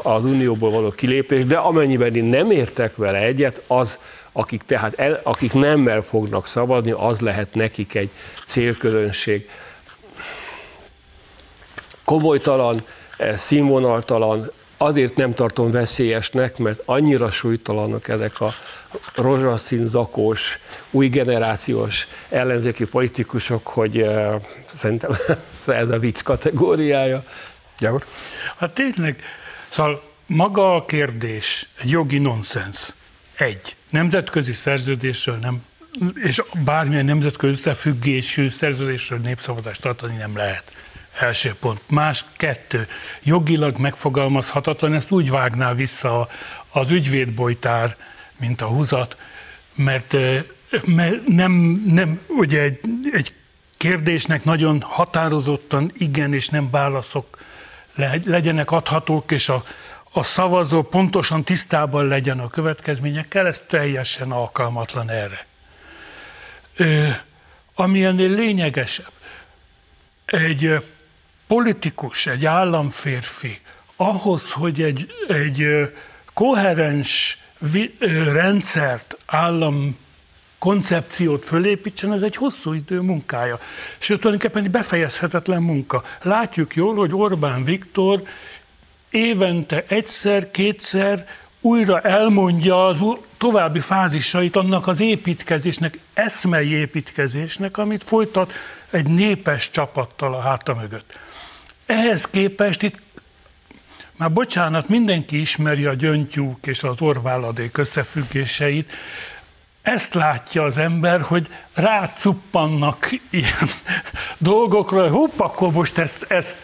az 0.03 0.25
unióból 0.25 0.71
való 0.71 0.89
kilépést, 0.89 1.47
de 1.47 1.57
amennyiben 1.57 2.15
én 2.15 2.23
nem 2.23 2.51
értek 2.51 2.95
vele 2.95 3.17
egyet, 3.17 3.61
az, 3.67 3.97
akik 4.31 4.61
tehát 4.65 4.99
el, 4.99 5.19
akik 5.23 5.53
nemmel 5.53 6.01
fognak 6.01 6.47
szavazni, 6.47 6.91
az 6.91 7.19
lehet 7.19 7.53
nekik 7.53 7.95
egy 7.95 8.09
célközönség. 8.45 9.49
Komolytalan, 12.03 12.81
eh, 13.17 13.37
színvonaltalan, 13.37 14.51
azért 14.77 15.15
nem 15.15 15.33
tartom 15.33 15.71
veszélyesnek, 15.71 16.57
mert 16.57 16.81
annyira 16.85 17.31
súlytalanok 17.31 18.07
ezek 18.07 18.41
a 18.41 18.49
rozsaszín 19.15 19.87
zakós, 19.87 20.59
új 20.91 21.07
generációs 21.07 22.07
ellenzéki 22.29 22.85
politikusok, 22.85 23.67
hogy 23.67 24.01
uh, 24.01 24.41
szerintem 24.75 25.11
ez 25.67 25.89
a 25.89 25.99
vicc 25.99 26.21
kategóriája. 26.21 27.23
Gábor? 27.79 28.05
Hát 28.57 28.73
tényleg, 28.73 29.23
szóval 29.69 30.01
maga 30.25 30.75
a 30.75 30.85
kérdés 30.85 31.69
egy 31.81 31.89
jogi 31.89 32.17
nonsens. 32.17 32.93
Egy, 33.37 33.75
nemzetközi 33.89 34.53
szerződésről 34.53 35.35
nem, 35.35 35.63
és 36.23 36.41
bármilyen 36.63 37.05
nemzetközi 37.05 37.53
összefüggésű 37.53 38.47
szerződésről 38.47 39.19
népszavazást 39.19 39.81
tartani 39.81 40.15
nem 40.17 40.37
lehet. 40.37 40.71
Első 41.19 41.55
pont. 41.59 41.81
Más 41.89 42.25
kettő. 42.37 42.87
Jogilag 43.23 43.77
megfogalmazhatatlan, 43.77 44.93
ezt 44.93 45.11
úgy 45.11 45.29
vágná 45.29 45.73
vissza 45.73 46.27
az 46.69 46.89
ügyvédbolytár, 46.89 47.95
mint 48.37 48.61
a 48.61 48.65
húzat, 48.65 49.17
mert, 49.75 50.15
mert 50.85 51.27
nem, 51.27 51.51
nem, 51.85 52.21
ugye 52.27 52.61
egy, 52.61 52.79
egy 53.11 53.33
kérdésnek 53.77 54.43
nagyon 54.43 54.81
határozottan 54.81 55.91
igen 55.97 56.33
és 56.33 56.47
nem 56.49 56.69
válaszok 56.69 57.37
legyenek 58.25 58.71
adhatók, 58.71 59.31
és 59.31 59.49
a, 59.49 59.63
a 60.11 60.23
szavazó 60.23 60.81
pontosan 60.81 61.43
tisztában 61.43 62.07
legyen 62.07 62.39
a 62.39 62.47
következményekkel, 62.47 63.47
ez 63.47 63.63
teljesen 63.67 64.31
alkalmatlan 64.31 65.09
erre. 65.09 65.45
Ö, 66.75 67.09
ami 67.75 68.03
ennél 68.03 68.29
lényegesebb, 68.29 69.11
egy 70.25 70.83
politikus, 71.47 72.27
egy 72.27 72.45
államférfi 72.45 73.59
ahhoz, 73.95 74.51
hogy 74.51 74.81
egy, 74.81 75.07
egy 75.27 75.65
koherens 76.33 77.37
rendszert, 78.31 79.17
állam 79.25 79.97
koncepciót 80.57 81.45
fölépítsen, 81.45 82.13
ez 82.13 82.21
egy 82.21 82.35
hosszú 82.35 82.73
idő 82.73 82.99
munkája. 82.99 83.59
Sőt, 83.97 84.19
tulajdonképpen 84.19 84.63
egy 84.63 84.71
befejezhetetlen 84.71 85.61
munka. 85.61 86.03
Látjuk 86.21 86.75
jól, 86.75 86.95
hogy 86.95 87.13
Orbán 87.13 87.63
Viktor 87.63 88.21
évente 89.09 89.83
egyszer, 89.87 90.51
kétszer 90.51 91.25
újra 91.61 91.99
elmondja 92.01 92.85
az 92.85 93.03
további 93.37 93.79
fázisait 93.79 94.55
annak 94.55 94.87
az 94.87 94.99
építkezésnek, 94.99 95.99
eszmei 96.13 96.69
építkezésnek, 96.69 97.77
amit 97.77 98.03
folytat 98.03 98.53
egy 98.89 99.07
népes 99.07 99.69
csapattal 99.69 100.33
a 100.33 100.39
háta 100.39 100.73
mögött. 100.73 101.13
Ehhez 101.85 102.25
képest 102.25 102.81
itt 102.81 102.99
már 104.15 104.31
bocsánat, 104.31 104.87
mindenki 104.87 105.39
ismeri 105.39 105.85
a 105.85 105.93
gyöngytyúk 105.93 106.67
és 106.67 106.83
az 106.83 107.01
orváladék 107.01 107.77
összefüggéseit. 107.77 108.93
Ezt 109.81 110.13
látja 110.13 110.63
az 110.63 110.77
ember, 110.77 111.21
hogy 111.21 111.47
rácuppannak 111.73 113.09
ilyen 113.29 113.69
dolgokra, 114.37 115.01
hogy 115.01 115.09
hopp, 115.09 115.39
akkor 115.39 115.71
most 115.71 115.97
ezt, 115.97 116.23
ezt, 116.23 116.61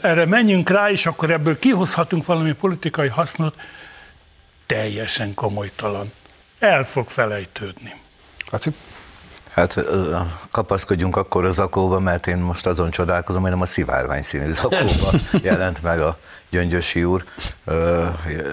erre 0.00 0.26
menjünk 0.26 0.70
rá, 0.70 0.90
és 0.90 1.06
akkor 1.06 1.30
ebből 1.30 1.58
kihozhatunk 1.58 2.24
valami 2.24 2.52
politikai 2.52 3.08
hasznot. 3.08 3.60
Teljesen 4.66 5.34
komolytalan. 5.34 6.12
El 6.58 6.84
fog 6.84 7.08
felejtődni. 7.08 7.94
Laci? 8.50 8.70
Hát 9.56 9.84
kapaszkodjunk 10.50 11.16
akkor 11.16 11.44
a 11.44 11.52
zakóba, 11.52 12.00
mert 12.00 12.26
én 12.26 12.38
most 12.38 12.66
azon 12.66 12.90
csodálkozom, 12.90 13.42
hogy 13.42 13.50
nem 13.50 13.60
a 13.60 13.66
szivárvány 13.66 14.22
színű 14.22 14.52
zakóba 14.52 15.10
jelent 15.42 15.82
meg 15.82 16.00
a 16.00 16.18
Gyöngyösi 16.50 17.04
úr, 17.04 17.24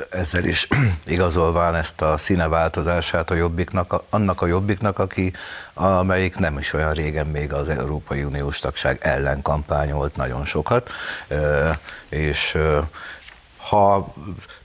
ezzel 0.10 0.44
is 0.44 0.68
igazolván 1.06 1.76
ezt 1.76 2.02
a 2.02 2.18
színeváltozását 2.18 3.32
a 3.32 3.36
jobbiknak, 3.36 4.04
annak 4.10 4.42
a 4.42 4.46
jobbiknak, 4.46 5.00
aki, 5.00 5.34
amelyik 5.74 6.38
nem 6.38 6.58
is 6.58 6.74
olyan 6.74 6.94
régen 6.94 7.28
még 7.28 7.54
az 7.54 7.68
Európai 7.68 8.24
Uniós 8.24 8.60
tagság 8.60 8.98
ellen 9.02 9.42
kampányolt 9.42 10.16
nagyon 10.16 10.46
sokat, 10.46 10.90
és 12.10 12.58
ha 13.58 14.14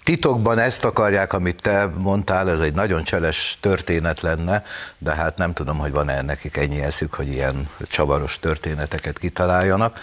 titokban 0.09 0.59
ezt 0.59 0.85
akarják, 0.85 1.33
amit 1.33 1.63
te 1.63 1.91
mondtál, 1.97 2.51
ez 2.51 2.61
egy 2.61 2.75
nagyon 2.75 3.05
cseles 3.05 3.59
történet 3.61 4.21
lenne, 4.21 4.65
de 4.99 5.15
hát 5.15 5.37
nem 5.37 5.53
tudom, 5.53 5.79
hogy 5.79 5.93
van-e 5.93 6.23
nekik 6.23 6.57
ennyi 6.57 6.83
eszük, 6.83 7.15
hogy 7.15 7.29
ilyen 7.29 7.69
csavaros 7.89 8.39
történeteket 8.39 9.19
kitaláljanak. 9.19 9.99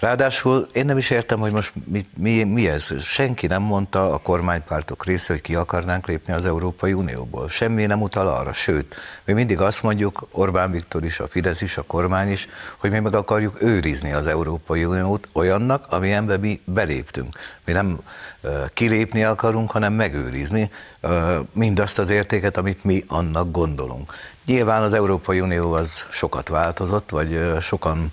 Ráadásul 0.00 0.66
én 0.72 0.84
nem 0.84 0.98
is 0.98 1.10
értem, 1.10 1.38
hogy 1.38 1.52
most 1.52 1.72
mi, 1.84 2.04
mi, 2.16 2.44
mi 2.44 2.68
ez. 2.68 3.02
Senki 3.02 3.46
nem 3.46 3.62
mondta 3.62 4.12
a 4.12 4.18
kormánypártok 4.18 5.04
része, 5.04 5.32
hogy 5.32 5.42
ki 5.42 5.54
akarnánk 5.54 6.06
lépni 6.06 6.32
az 6.32 6.44
Európai 6.44 6.92
Unióból. 6.92 7.48
Semmi 7.48 7.86
nem 7.86 8.02
utal 8.02 8.28
arra. 8.28 8.52
Sőt, 8.52 8.96
mi 9.24 9.32
mindig 9.32 9.60
azt 9.60 9.82
mondjuk, 9.82 10.28
Orbán 10.30 10.70
Viktor 10.70 11.04
is, 11.04 11.20
a 11.20 11.28
Fidesz 11.28 11.60
is, 11.60 11.76
a 11.76 11.82
kormány 11.82 12.30
is, 12.30 12.48
hogy 12.76 12.90
mi 12.90 12.98
meg 12.98 13.14
akarjuk 13.14 13.62
őrizni 13.62 14.12
az 14.12 14.26
Európai 14.26 14.84
Uniót 14.84 15.28
olyannak, 15.32 15.86
amilyenbe 15.88 16.36
mi 16.36 16.60
beléptünk. 16.64 17.38
Mi 17.64 17.72
nem 17.72 17.98
uh, 18.40 18.50
kilépni 18.74 19.24
akarunk, 19.24 19.70
hanem 19.70 19.92
megőrizni 19.92 20.70
uh, 21.02 21.34
mindazt 21.52 21.98
az 21.98 22.10
értéket, 22.10 22.56
amit 22.56 22.84
mi 22.84 23.04
annak 23.06 23.50
gondolunk. 23.50 24.14
Nyilván 24.46 24.82
az 24.82 24.92
Európai 24.92 25.40
Unió 25.40 25.72
az 25.72 26.04
sokat 26.10 26.48
változott, 26.48 27.10
vagy 27.10 27.32
uh, 27.32 27.60
sokan 27.60 28.12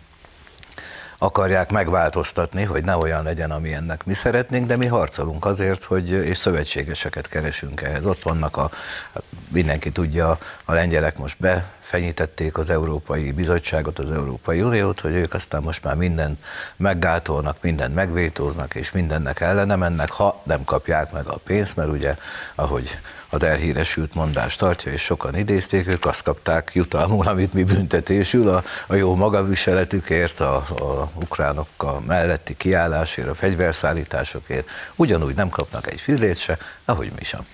akarják 1.18 1.72
megváltoztatni, 1.72 2.64
hogy 2.64 2.84
ne 2.84 2.96
olyan 2.96 3.24
legyen, 3.24 3.52
ami 3.52 3.74
ennek 3.74 4.06
mi 4.06 4.14
szeretnénk, 4.14 4.68
de 4.68 4.76
mi 4.76 4.86
harcolunk 4.86 5.46
azért, 5.46 5.84
hogy 5.84 6.10
és 6.10 6.38
szövetségeseket 6.38 7.28
keresünk 7.28 7.82
ehhez. 7.82 8.06
Ott 8.06 8.22
vannak 8.22 8.58
a, 8.58 8.70
hát 9.14 9.24
mindenki 9.48 9.92
tudja, 9.92 10.38
a 10.66 10.74
lengyelek 10.74 11.18
most 11.18 11.38
befenyítették 11.40 12.58
az 12.58 12.70
Európai 12.70 13.32
Bizottságot, 13.32 14.00
az 14.00 14.12
Európai 14.12 14.62
Uniót, 14.62 15.00
hogy 15.00 15.14
ők 15.14 15.34
aztán 15.34 15.62
most 15.62 15.84
már 15.84 15.96
mindent 15.96 16.40
meggátolnak, 16.76 17.58
mindent 17.62 17.96
megvétóznak, 17.96 18.76
és 18.76 18.92
mindennek 18.92 19.40
ellene 19.40 19.76
mennek, 19.76 20.12
ha 20.12 20.42
nem 20.44 20.64
kapják 20.64 21.12
meg 21.12 21.26
a 21.26 21.40
pénzt, 21.44 21.76
mert 21.76 21.90
ugye, 21.90 22.16
ahogy 22.56 23.00
az 23.30 23.44
elhíresült 23.44 24.14
mondást 24.14 24.60
tartja, 24.60 24.92
és 24.92 25.02
sokan 25.02 25.36
idézték, 25.36 25.88
ők 25.88 26.06
azt 26.06 26.24
kapták 26.24 26.72
jutalmul, 26.74 27.28
amit 27.28 27.54
mi 27.54 27.64
büntetésül, 27.64 28.50
a, 28.50 28.64
a 28.88 28.96
jó 28.96 29.16
magaviseletükért, 29.16 30.40
a, 30.40 30.56
a 30.56 31.07
ukránokkal 31.16 32.00
melletti 32.00 32.58
kiállásért, 32.58 33.28
a 33.28 33.36
fegyverszállításokért, 33.36 34.68
ugyanúgy 34.96 35.36
nem 35.36 35.50
kapnak 35.50 35.92
egy 35.92 36.00
fillét 36.00 36.38
se, 36.38 36.58
ahogy 36.86 37.12
mi 37.18 37.24
sem. 37.24 37.46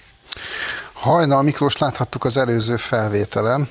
Hajnal 0.93 1.41
Miklós 1.41 1.77
láthattuk 1.77 2.23
az 2.23 2.37
előző 2.37 2.77
felvételen. 2.77 3.69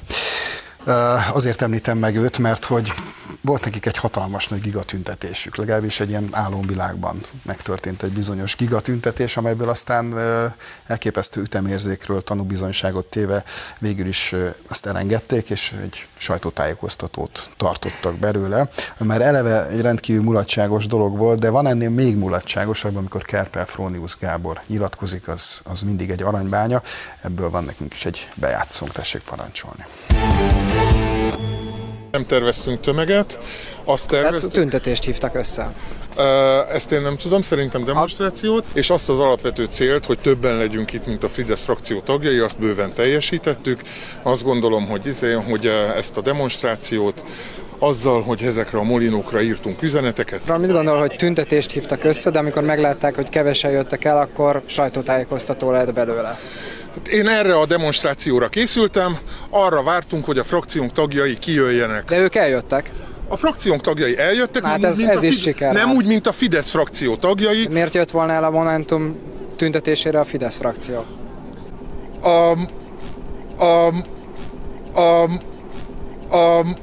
Azért 1.33 1.63
említem 1.63 1.99
meg 1.99 2.17
őt, 2.17 2.39
mert 2.39 2.65
hogy 2.65 2.93
volt 3.41 3.65
nekik 3.65 3.87
egy 3.87 3.97
hatalmas 3.97 4.49
nagy 4.49 4.61
gigatüntetésük, 4.61 5.57
legalábbis 5.57 6.01
egy 6.01 6.09
ilyen 6.09 6.29
álomvilágban 6.31 7.21
megtörtént 7.43 8.03
egy 8.03 8.13
bizonyos 8.13 8.57
gigatüntetés, 8.57 9.37
amelyből 9.37 9.69
aztán 9.69 10.15
elképesztő 10.87 11.41
ütemérzékről 11.41 12.21
tanúbizonyságot 12.21 13.07
téve 13.07 13.45
végül 13.79 14.07
is 14.07 14.35
azt 14.69 14.87
elengedték, 14.87 15.51
és 15.51 15.75
egy 15.83 16.07
sajtótájékoztatót 16.17 17.51
tartottak 17.57 18.15
belőle, 18.15 18.69
mert 18.99 19.23
eleve 19.23 19.67
egy 19.67 19.81
rendkívül 19.81 20.23
mulatságos 20.23 20.87
dolog 20.87 21.17
volt, 21.17 21.39
de 21.39 21.51
van 21.51 21.67
ennél 21.67 21.91
még 21.91 22.17
mulatságosabb, 22.17 22.97
amikor 22.97 23.23
Kerpel 23.23 23.67
Frónius 23.67 24.17
Gábor 24.19 24.61
nyilatkozik, 24.67 25.29
az, 25.29 25.61
az 25.65 25.83
mindig 25.83 26.11
egy 26.11 26.23
aranybánya, 26.23 26.83
ebből 27.21 27.51
van 27.51 27.65
nekünk 27.65 27.93
is 27.93 28.05
egy 28.05 28.29
bejátszónk, 28.37 28.93
tessék 28.93 29.23
parancsolni. 29.23 29.85
Nem 32.13 32.27
terveztünk 32.27 32.81
tömeget, 32.81 33.39
azt 33.85 34.09
terveztünk... 34.09 34.53
Hát 34.53 34.63
tüntetést 34.63 35.05
hívtak 35.05 35.35
össze. 35.35 35.73
Ezt 36.73 36.93
én 36.93 37.01
nem 37.03 37.17
tudom, 37.17 37.41
szerintem 37.41 37.85
demonstrációt, 37.85 38.65
és 38.73 38.91
azt 38.91 39.09
az 39.09 39.19
alapvető 39.19 39.65
célt, 39.65 40.05
hogy 40.07 40.19
többen 40.19 40.57
legyünk 40.57 40.93
itt, 40.93 41.07
mint 41.07 41.25
a 41.25 41.29
Fidesz 41.29 41.63
frakció 41.63 42.01
tagjai, 42.01 42.39
azt 42.39 42.59
bőven 42.59 42.93
teljesítettük. 42.93 43.83
Azt 44.23 44.45
gondolom, 44.45 44.87
hogy, 44.87 45.07
izé, 45.07 45.33
hogy 45.33 45.67
ezt 45.97 46.17
a 46.17 46.21
demonstrációt 46.21 47.25
azzal, 47.83 48.23
hogy 48.23 48.43
ezekre 48.43 48.79
a 48.79 48.83
molinókra 48.83 49.41
írtunk 49.41 49.83
üzeneteket. 49.83 50.59
Mit 50.59 50.71
gondol, 50.71 50.99
hogy 50.99 51.15
tüntetést 51.17 51.71
hívtak 51.71 52.05
össze, 52.05 52.31
de 52.31 52.39
amikor 52.39 52.63
meglátták, 52.63 53.15
hogy 53.15 53.29
kevesen 53.29 53.71
jöttek 53.71 54.05
el, 54.05 54.19
akkor 54.19 54.63
sajtótájékoztató 54.67 55.71
lett 55.71 55.93
belőle? 55.93 56.39
Én 57.11 57.29
erre 57.29 57.59
a 57.59 57.67
demonstrációra 57.67 58.49
készültem, 58.49 59.19
arra 59.51 59.83
vártunk, 59.83 60.25
hogy 60.25 60.39
a 60.39 60.45
frakciónk 60.45 60.93
tagjai 60.93 61.39
kijöjjenek. 61.39 62.05
De 62.05 62.19
ők 62.19 62.35
eljöttek. 62.35 62.91
A 63.29 63.37
frakciónk 63.37 63.81
tagjai 63.81 64.19
eljöttek, 64.19 64.65
hát 64.65 64.85
ez, 64.85 65.01
ez 65.01 65.23
is 65.23 65.41
siker. 65.41 65.73
Nem 65.73 65.91
úgy, 65.91 66.07
mint 66.07 66.27
a 66.27 66.33
Fidesz 66.33 66.71
frakció 66.71 67.17
tagjai. 67.17 67.67
Miért 67.71 67.95
jött 67.95 68.11
volna 68.11 68.33
el 68.33 68.45
a 68.45 68.51
Momentum 68.51 69.17
tüntetésére 69.57 70.19
a 70.19 70.25
Fidesz 70.25 70.57
frakció? 70.57 71.05
Um, 72.25 72.69
um, 73.59 74.05
um, 74.95 75.41
um, 76.31 76.77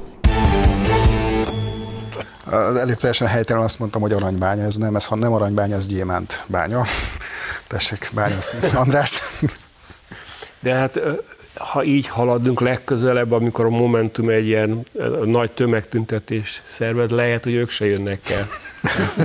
az 2.50 2.76
előbb 2.76 2.98
teljesen 2.98 3.28
helytelen 3.28 3.62
azt 3.62 3.78
mondtam, 3.78 4.00
hogy 4.00 4.12
aranybánya, 4.12 4.62
ez 4.62 4.76
nem, 4.76 4.96
ez 4.96 5.04
ha 5.04 5.16
nem 5.16 5.32
aranybánya, 5.32 5.76
ez 5.76 5.86
gyémánt 5.86 6.44
bánya. 6.46 6.84
Tessék 7.66 8.10
bányászni, 8.14 8.58
András. 8.74 9.22
De 10.60 10.74
hát 10.74 11.00
ha 11.60 11.84
így 11.84 12.08
haladunk 12.08 12.60
legközelebb, 12.60 13.32
amikor 13.32 13.64
a 13.64 13.68
Momentum 13.68 14.28
egy 14.28 14.46
ilyen 14.46 14.86
nagy 15.24 15.50
tömegtüntetés 15.50 16.62
szervez, 16.76 17.10
lehet, 17.10 17.44
hogy 17.44 17.54
ők 17.54 17.70
se 17.70 17.86
jönnek 17.86 18.20
el. 18.30 18.46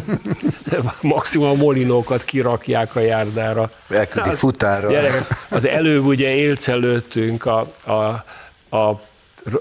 Maximum 1.02 1.50
a 1.50 1.54
molinókat 1.54 2.24
kirakják 2.24 2.96
a 2.96 3.00
járdára. 3.00 3.72
Elküldik 3.90 4.36
futára. 4.36 4.90
Gyerekek, 4.90 5.28
az 5.50 5.68
előbb 5.68 6.06
ugye 6.06 6.30
élcelődtünk 6.30 7.46
a, 7.46 7.60
a, 7.84 7.94
a 8.78 9.02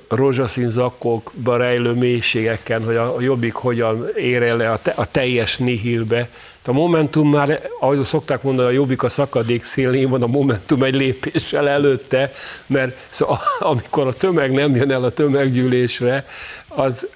rózsaszín 0.09 0.71
zakkokba 0.71 1.57
rejlő 1.57 1.93
mélységeken, 1.93 2.85
hogy 2.85 2.97
a, 2.97 3.17
jobbik 3.21 3.53
hogyan 3.53 4.09
ér 4.17 4.43
el 4.43 4.61
a, 4.61 4.79
te, 4.79 4.93
a 4.97 5.07
teljes 5.07 5.57
nihilbe. 5.57 6.29
A 6.67 6.73
Momentum 6.73 7.31
már, 7.31 7.69
ahogy 7.81 8.05
szokták 8.05 8.43
mondani, 8.43 8.69
a 8.69 8.71
jobbik 8.71 9.03
a 9.03 9.09
szakadék 9.09 9.65
szélén 9.65 10.09
van, 10.09 10.23
a 10.23 10.27
Momentum 10.27 10.83
egy 10.83 10.95
lépéssel 10.95 11.69
előtte, 11.69 12.33
mert 12.67 12.97
szóval, 13.11 13.41
amikor 13.73 14.07
a 14.07 14.13
tömeg 14.13 14.53
nem 14.53 14.77
jön 14.77 14.91
el 14.91 15.05
a 15.05 15.11
tömeggyűlésre, 15.11 16.27
az, 16.69 17.07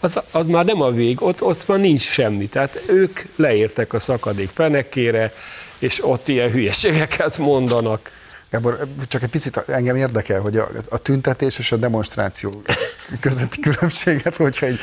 az, 0.00 0.20
az 0.30 0.46
már 0.46 0.64
nem 0.64 0.82
a 0.82 0.90
vég, 0.90 1.22
ott, 1.22 1.42
ott 1.42 1.66
már 1.66 1.78
nincs 1.78 2.00
semmi. 2.00 2.46
Tehát 2.46 2.82
ők 2.86 3.20
leértek 3.36 3.92
a 3.92 4.00
szakadék 4.00 4.50
fenekére, 4.54 5.32
és 5.78 6.04
ott 6.04 6.28
ilyen 6.28 6.50
hülyeségeket 6.50 7.38
mondanak. 7.38 8.10
Gábor, 8.52 8.78
csak 9.08 9.22
egy 9.22 9.28
picit 9.28 9.56
engem 9.56 9.96
érdekel, 9.96 10.40
hogy 10.40 10.56
a, 10.56 10.68
a 10.90 10.98
tüntetés 10.98 11.58
és 11.58 11.72
a 11.72 11.76
demonstráció 11.76 12.62
közötti 13.20 13.60
különbséget, 13.60 14.36
hogyha 14.36 14.66
egy... 14.66 14.78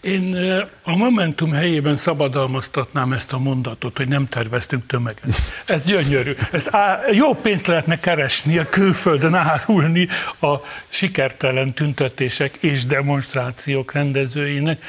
Én 0.00 0.36
a 0.82 0.96
Momentum 0.96 1.52
helyében 1.52 1.96
szabadalmaztatnám 1.96 3.12
ezt 3.12 3.32
a 3.32 3.38
mondatot, 3.38 3.96
hogy 3.96 4.08
nem 4.08 4.26
terveztünk 4.26 4.86
tömeget. 4.86 5.42
Ez 5.66 5.84
gyönyörű. 5.84 6.34
Ez 6.52 6.74
á, 6.74 7.00
jó 7.12 7.34
pénzt 7.34 7.66
lehetne 7.66 8.00
keresni 8.00 8.58
a 8.58 8.68
külföldön 8.68 9.34
árulni 9.34 10.08
a 10.40 10.54
sikertelen 10.88 11.74
tüntetések 11.74 12.56
és 12.56 12.86
demonstrációk 12.86 13.92
rendezőinek. 13.92 14.84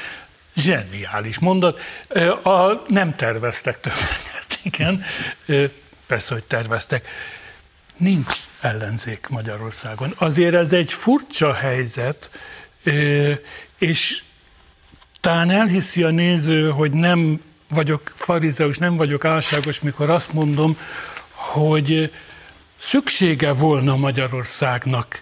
Zseniális 0.56 1.38
mondat. 1.38 1.80
A, 2.42 2.84
nem 2.86 3.14
terveztek 3.14 3.80
tömeget, 3.80 4.60
igen. 4.62 5.02
Persze, 6.06 6.34
hogy 6.34 6.44
terveztek 6.44 7.08
nincs 7.98 8.34
ellenzék 8.60 9.26
Magyarországon. 9.28 10.14
Azért 10.18 10.54
ez 10.54 10.72
egy 10.72 10.92
furcsa 10.92 11.52
helyzet, 11.52 12.30
és 13.78 14.20
talán 15.20 15.50
elhiszi 15.50 16.02
a 16.02 16.10
néző, 16.10 16.70
hogy 16.70 16.90
nem 16.90 17.40
vagyok 17.68 18.12
farizeus, 18.14 18.78
nem 18.78 18.96
vagyok 18.96 19.24
álságos, 19.24 19.80
mikor 19.80 20.10
azt 20.10 20.32
mondom, 20.32 20.78
hogy 21.30 22.12
szüksége 22.76 23.52
volna 23.52 23.96
Magyarországnak 23.96 25.20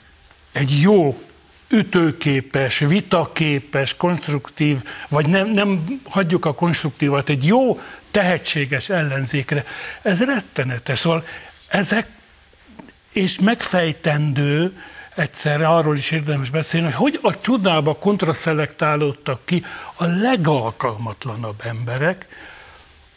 egy 0.53 0.81
jó, 0.81 1.21
ütőképes, 1.69 2.79
vitaképes, 2.79 3.97
konstruktív, 3.97 4.83
vagy 5.09 5.27
nem, 5.27 5.49
nem 5.49 6.01
hagyjuk 6.05 6.45
a 6.45 6.55
konstruktívat, 6.55 7.29
egy 7.29 7.45
jó, 7.45 7.81
tehetséges 8.11 8.89
ellenzékre. 8.89 9.65
Ez 10.03 10.25
rettenetes. 10.25 10.99
Szóval 10.99 11.25
ezek 11.69 12.07
és 13.17 13.41
megfejtendő, 13.41 14.83
egyszerre 15.15 15.69
arról 15.69 15.97
is 15.97 16.11
érdemes 16.11 16.51
beszélni, 16.51 16.93
hogy 16.93 17.19
hogy 17.21 17.33
a 17.33 17.41
csodába 17.41 17.95
kontraszelektálódtak 17.95 19.41
ki 19.45 19.65
a 19.95 20.05
legalkalmatlanabb 20.05 21.63
emberek, 21.65 22.27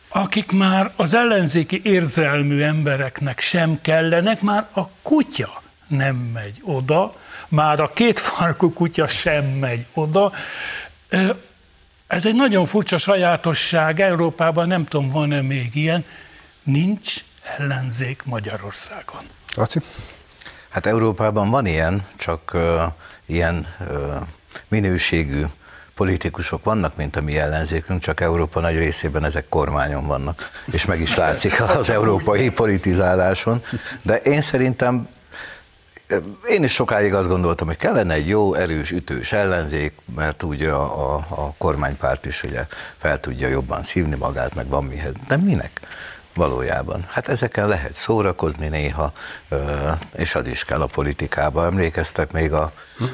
akik 0.08 0.52
már 0.52 0.92
az 0.96 1.14
ellenzéki 1.14 1.82
érzelmű 1.84 2.62
embereknek 2.62 3.40
sem 3.40 3.80
kellenek, 3.82 4.42
már 4.42 4.68
a 4.74 4.90
kutya 5.02 5.62
nem 5.88 6.16
megy 6.16 6.60
oda, 6.64 7.16
már 7.48 7.80
a 7.80 7.88
kétfarkú 7.88 8.74
kutya 8.74 9.08
sem 9.08 9.46
megy 9.46 9.86
oda. 9.94 10.32
Ez 12.08 12.26
egy 12.26 12.36
nagyon 12.36 12.66
furcsa 12.66 12.98
sajátosság, 12.98 14.02
Európában 14.02 14.68
nem 14.68 14.86
tudom, 14.86 15.10
van-e 15.10 15.42
még 15.42 15.76
ilyen, 15.76 16.06
nincs 16.64 17.24
ellenzék 17.58 18.24
Magyarországon. 18.24 19.22
Laci? 19.56 19.80
Hát 20.70 20.86
Európában 20.86 21.50
van 21.50 21.66
ilyen, 21.66 22.06
csak 22.18 22.52
uh, 22.54 22.82
ilyen 23.26 23.68
uh, 23.80 24.16
minőségű 24.68 25.46
politikusok 25.96 26.64
vannak, 26.64 26.96
mint 26.96 27.16
a 27.16 27.22
mi 27.22 27.38
ellenzékünk, 27.38 28.02
csak 28.02 28.20
Európa 28.20 28.60
nagy 28.60 28.78
részében 28.78 29.24
ezek 29.24 29.50
kormányon 29.50 30.08
vannak, 30.08 30.50
és 30.72 30.86
meg 30.86 31.02
is 31.02 31.16
látszik 31.16 31.62
az 31.62 31.90
európai 31.90 32.50
politizáláson. 32.50 33.62
De 34.02 34.16
én 34.16 34.42
szerintem 34.42 35.08
én 36.50 36.64
is 36.64 36.74
sokáig 36.74 37.14
azt 37.14 37.28
gondoltam, 37.28 37.68
hogy 37.68 37.78
kellene 37.78 38.14
egy 38.14 38.28
jó, 38.28 38.54
erős, 38.54 38.92
ütős 38.92 39.32
ellenzék, 39.32 39.94
mert 40.16 40.44
úgy 40.44 40.64
a, 40.64 41.14
a, 41.14 41.26
a 41.30 41.54
kormánypárt 41.58 42.26
is 42.26 42.44
ugye 42.44 42.66
fel 42.98 43.20
tudja 43.20 43.48
jobban 43.48 43.84
szívni 43.84 44.16
magát, 44.16 44.56
meg 44.56 44.68
van 44.68 44.84
mihez. 44.84 45.14
De 45.28 45.38
minek? 45.38 45.80
Valójában. 46.40 47.06
Hát 47.10 47.28
ezeken 47.28 47.68
lehet 47.68 47.94
szórakozni 47.94 48.68
néha, 48.68 49.14
és 50.16 50.36
az 50.36 50.48
is 50.48 50.66
kell 50.66 50.82
a 50.82 50.86
politikába. 50.86 51.66
Emlékeztek 51.66 52.32
még 52.32 52.54
a 52.54 52.72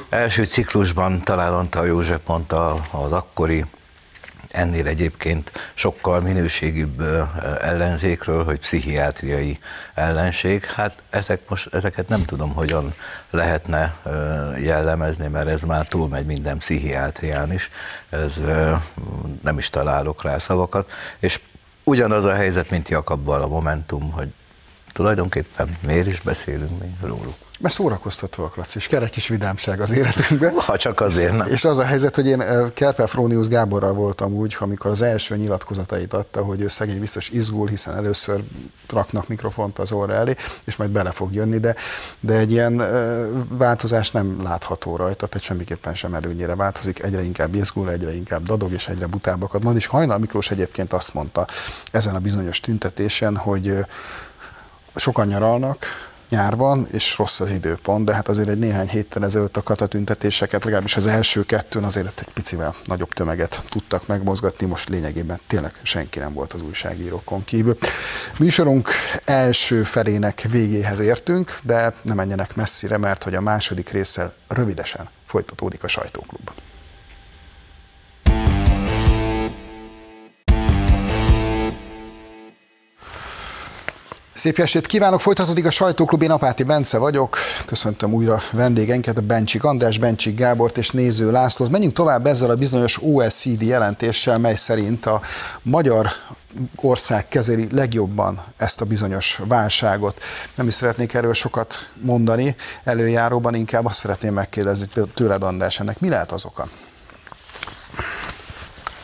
első 0.08 0.44
ciklusban, 0.44 1.22
talán 1.22 1.52
Antal 1.52 1.86
József 1.86 2.20
mondta 2.26 2.86
az 2.90 3.12
akkori 3.12 3.64
ennél 4.50 4.86
egyébként 4.86 5.52
sokkal 5.74 6.20
minőségibb 6.20 7.00
ellenzékről, 7.60 8.44
hogy 8.44 8.58
pszichiátriai 8.58 9.58
ellenség. 9.94 10.64
Hát 10.64 11.02
ezek 11.10 11.40
most, 11.48 11.74
ezeket 11.74 12.08
nem 12.08 12.24
tudom, 12.24 12.54
hogyan 12.54 12.94
lehetne 13.30 13.94
jellemezni, 14.62 15.28
mert 15.28 15.48
ez 15.48 15.62
már 15.62 15.86
túlmegy 15.86 16.26
minden 16.26 16.58
pszichiátrián 16.58 17.52
is. 17.52 17.70
Ez 18.10 18.40
nem 19.42 19.58
is 19.58 19.68
találok 19.68 20.22
rá 20.22 20.38
szavakat. 20.38 20.90
És 21.18 21.40
ugyanaz 21.90 22.24
a 22.24 22.34
helyzet, 22.34 22.70
mint 22.70 22.88
Jakabbal 22.88 23.42
a 23.42 23.46
Momentum, 23.46 24.10
hogy 24.10 24.28
tulajdonképpen 24.92 25.76
miért 25.86 26.06
is 26.06 26.20
beszélünk 26.20 26.80
mi 26.80 26.96
róluk? 27.00 27.45
Mert 27.58 27.74
szórakoztatóak, 27.74 28.56
Laci, 28.56 28.78
és 28.78 28.86
kerek 28.86 29.10
kis 29.10 29.28
vidámság 29.28 29.80
az 29.80 29.92
életünkben. 29.92 30.54
Ha 30.66 30.76
csak 30.76 31.00
azért 31.00 31.36
nem. 31.36 31.46
És 31.46 31.64
az 31.64 31.78
a 31.78 31.84
helyzet, 31.84 32.14
hogy 32.14 32.26
én 32.26 32.42
Kerpel 32.74 33.06
Frónius 33.06 33.48
Gáborral 33.48 33.92
voltam 33.92 34.32
úgy, 34.32 34.56
amikor 34.58 34.90
az 34.90 35.02
első 35.02 35.36
nyilatkozatait 35.36 36.12
adta, 36.12 36.42
hogy 36.42 36.60
ő 36.60 36.68
szegény 36.68 37.00
biztos 37.00 37.28
izgul, 37.28 37.68
hiszen 37.68 37.96
először 37.96 38.42
raknak 38.88 39.28
mikrofont 39.28 39.78
az 39.78 39.92
óra 39.92 40.14
elé, 40.14 40.34
és 40.64 40.76
majd 40.76 40.90
bele 40.90 41.10
fog 41.10 41.34
jönni, 41.34 41.58
de, 41.58 41.74
de 42.20 42.34
egy 42.34 42.50
ilyen 42.50 42.82
változás 43.48 44.10
nem 44.10 44.42
látható 44.42 44.96
rajta, 44.96 45.26
tehát 45.26 45.46
semmiképpen 45.46 45.94
sem 45.94 46.14
előnyére 46.14 46.54
változik, 46.54 47.02
egyre 47.02 47.22
inkább 47.22 47.54
izgul, 47.54 47.90
egyre 47.90 48.14
inkább 48.14 48.42
dadog, 48.42 48.72
és 48.72 48.88
egyre 48.88 49.06
butábbakat 49.06 49.62
mond, 49.62 49.76
és 49.76 49.86
Hajnal 49.86 50.18
Miklós 50.18 50.50
egyébként 50.50 50.92
azt 50.92 51.14
mondta 51.14 51.46
ezen 51.90 52.14
a 52.14 52.18
bizonyos 52.18 52.60
tüntetésen, 52.60 53.36
hogy 53.36 53.72
sokan 54.94 55.26
nyaralnak, 55.26 55.86
nyár 56.28 56.56
van, 56.56 56.86
és 56.90 57.18
rossz 57.18 57.40
az 57.40 57.50
időpont, 57.50 58.04
de 58.04 58.14
hát 58.14 58.28
azért 58.28 58.48
egy 58.48 58.58
néhány 58.58 58.88
héttel 58.88 59.24
ezelőtt 59.24 59.56
a 59.56 59.62
katatüntetéseket, 59.62 60.64
legalábbis 60.64 60.96
az 60.96 61.06
első 61.06 61.46
kettőn 61.46 61.84
azért 61.84 62.20
egy 62.20 62.32
picivel 62.32 62.74
nagyobb 62.84 63.12
tömeget 63.12 63.62
tudtak 63.68 64.06
megmozgatni, 64.06 64.66
most 64.66 64.88
lényegében 64.88 65.40
tényleg 65.46 65.72
senki 65.82 66.18
nem 66.18 66.32
volt 66.32 66.52
az 66.52 66.62
újságírókon 66.62 67.44
kívül. 67.44 67.76
Műsorunk 68.38 68.88
első 69.24 69.82
felének 69.82 70.46
végéhez 70.50 71.00
értünk, 71.00 71.58
de 71.62 71.94
nem 72.02 72.16
menjenek 72.16 72.54
messzire, 72.54 72.98
mert 72.98 73.24
hogy 73.24 73.34
a 73.34 73.40
második 73.40 73.90
résszel 73.90 74.34
rövidesen 74.48 75.08
folytatódik 75.24 75.84
a 75.84 75.88
sajtóklub. 75.88 76.50
Szép 84.36 84.58
estét 84.58 84.86
kívánok, 84.86 85.20
folytatódik 85.20 85.66
a 85.66 85.70
sajtóklub, 85.70 86.22
én 86.22 86.30
Apáti 86.30 86.62
Bence 86.62 86.98
vagyok, 86.98 87.38
köszöntöm 87.66 88.12
újra 88.12 88.40
vendégeinket, 88.52 89.24
Bencsik 89.24 89.64
András, 89.64 89.98
Bencsik 89.98 90.36
Gábort 90.36 90.78
és 90.78 90.90
Néző 90.90 91.30
Lászlót. 91.30 91.70
Menjünk 91.70 91.94
tovább 91.94 92.26
ezzel 92.26 92.50
a 92.50 92.54
bizonyos 92.54 92.98
OSCD 93.02 93.62
jelentéssel, 93.62 94.38
mely 94.38 94.54
szerint 94.54 95.06
a 95.06 95.20
magyar 95.62 96.08
ország 96.76 97.28
kezeli 97.28 97.68
legjobban 97.70 98.44
ezt 98.56 98.80
a 98.80 98.84
bizonyos 98.84 99.40
válságot. 99.44 100.22
Nem 100.54 100.66
is 100.66 100.74
szeretnék 100.74 101.14
erről 101.14 101.34
sokat 101.34 101.88
mondani 102.00 102.56
előjáróban, 102.84 103.54
inkább 103.54 103.84
azt 103.84 103.98
szeretném 103.98 104.32
megkérdezni 104.32 104.86
tőled 105.14 105.42
András, 105.42 105.80
ennek 105.80 106.00
mi 106.00 106.08
lehet 106.08 106.32
az 106.32 106.44
oka? 106.44 106.68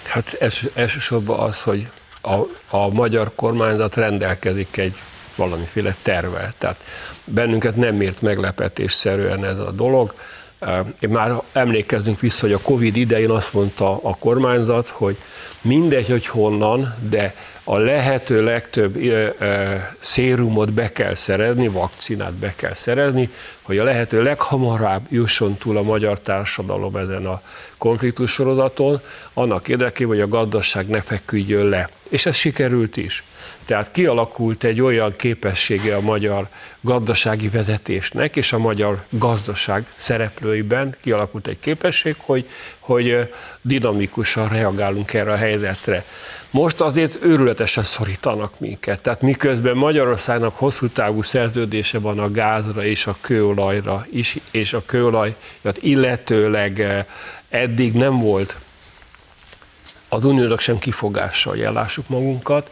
Hát 0.09 0.33
els, 0.41 0.67
elsősorban 0.75 1.41
az, 1.41 1.61
hogy 1.63 1.89
a, 2.23 2.37
a 2.77 2.89
magyar 2.89 3.35
kormányzat 3.35 3.95
rendelkezik 3.95 4.77
egy 4.77 4.95
valamiféle 5.37 5.97
tervel. 6.03 6.53
Tehát 6.59 6.85
bennünket 7.25 7.77
nem 7.77 8.01
ért 8.01 8.21
meglepetésszerűen 8.21 9.45
ez 9.45 9.59
a 9.59 9.71
dolog. 9.71 10.15
Én 11.01 11.11
már 11.11 11.33
emlékezzünk 11.53 12.21
vissza, 12.21 12.41
hogy 12.41 12.53
a 12.53 12.59
Covid 12.59 12.97
idején 12.97 13.31
azt 13.31 13.53
mondta 13.53 13.99
a 14.03 14.17
kormányzat, 14.17 14.89
hogy 14.89 15.17
mindegy, 15.61 16.07
hogy 16.07 16.27
honnan, 16.27 16.95
de 17.09 17.35
a 17.65 17.77
lehető 17.77 18.45
legtöbb 18.45 18.99
szérumot 20.01 20.73
be 20.73 20.93
kell 20.93 21.15
szerezni, 21.15 21.69
vakcinát 21.69 22.33
be 22.33 22.53
kell 22.57 22.75
szerezni, 22.75 23.31
hogy 23.63 23.79
a 23.79 23.85
lehető 23.85 24.23
leghamarabb 24.23 25.07
jusson 25.09 25.55
túl 25.55 25.77
a 25.77 25.83
magyar 25.83 26.21
társadalom 26.21 26.97
ezen 26.97 27.27
a 27.27 27.43
konfliktus 27.77 28.33
sorozaton, 28.33 29.01
annak 29.33 29.69
érdekében, 29.69 30.17
hogy 30.17 30.21
a 30.21 30.29
gazdaság 30.29 30.87
ne 30.87 31.01
feküdjön 31.01 31.65
le. 31.65 31.89
És 32.09 32.27
ez 32.27 32.37
sikerült 32.37 32.97
is. 32.97 33.23
Tehát 33.65 33.91
kialakult 33.91 34.65
egy 34.65 34.81
olyan 34.81 35.17
képessége 35.17 35.97
a 35.97 36.01
magyar 36.01 36.49
gazdasági 36.81 37.49
vezetésnek 37.49 38.37
és 38.37 38.53
a 38.53 38.59
magyar 38.59 39.05
gazdaság 39.09 39.87
szereplőiben 39.97 40.97
kialakult 41.01 41.47
egy 41.47 41.59
képesség, 41.59 42.15
hogy, 42.19 42.49
hogy 42.79 43.33
dinamikusan 43.61 44.49
reagálunk 44.49 45.13
erre 45.13 45.33
a 45.33 45.37
helyzetre. 45.37 46.05
Most 46.51 46.81
azért 46.81 47.19
őrületesen 47.23 47.85
szorítanak 47.85 48.61
minket. 48.61 49.01
Tehát 49.01 49.21
miközben 49.21 49.77
Magyarországnak 49.77 50.55
hosszú 50.55 50.89
távú 50.89 51.23
szerződése 51.23 51.99
van 51.99 52.19
a 52.19 52.31
gázra 52.31 52.85
és 52.85 53.07
a 53.07 53.17
kőolajra 53.21 54.07
is, 54.11 54.37
és 54.51 54.73
a 54.73 54.83
kőolajat 54.87 55.79
illetőleg 55.81 57.05
eddig 57.49 57.93
nem 57.93 58.19
volt 58.19 58.57
az 60.09 60.25
uniónak 60.25 60.61
sem 60.61 60.79
kifogással 60.79 61.57
jellássuk 61.57 62.09
magunkat, 62.09 62.71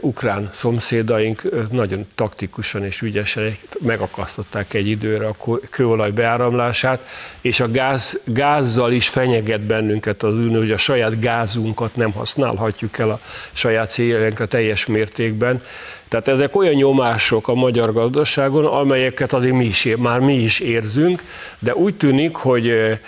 ukrán 0.00 0.50
szomszédaink 0.52 1.42
nagyon 1.70 2.06
taktikusan 2.14 2.84
és 2.84 3.02
ügyesen 3.02 3.56
megakasztották 3.80 4.74
egy 4.74 4.88
időre 4.88 5.26
a 5.26 5.36
kőolaj 5.70 6.10
beáramlását, 6.10 7.08
és 7.40 7.60
a 7.60 7.70
gáz, 7.70 8.20
gázzal 8.24 8.92
is 8.92 9.08
fenyeget 9.08 9.60
bennünket 9.60 10.22
az 10.22 10.32
unió, 10.32 10.58
hogy 10.58 10.70
a 10.70 10.76
saját 10.76 11.20
gázunkat 11.20 11.96
nem 11.96 12.12
használhatjuk 12.12 12.98
el 12.98 13.10
a 13.10 13.20
saját 13.52 13.90
céljainkra 13.90 14.46
teljes 14.46 14.86
mértékben. 14.86 15.62
Tehát 16.08 16.28
ezek 16.28 16.56
olyan 16.56 16.74
nyomások 16.74 17.48
a 17.48 17.54
magyar 17.54 17.92
gazdaságon, 17.92 18.64
amelyeket 18.64 19.32
azért 19.32 19.54
mi 19.54 19.64
is, 19.64 19.88
már 19.98 20.20
mi 20.20 20.34
is 20.34 20.60
érzünk, 20.60 21.22
de 21.58 21.74
úgy 21.74 21.94
tűnik, 21.94 22.34
hogy 22.34 22.98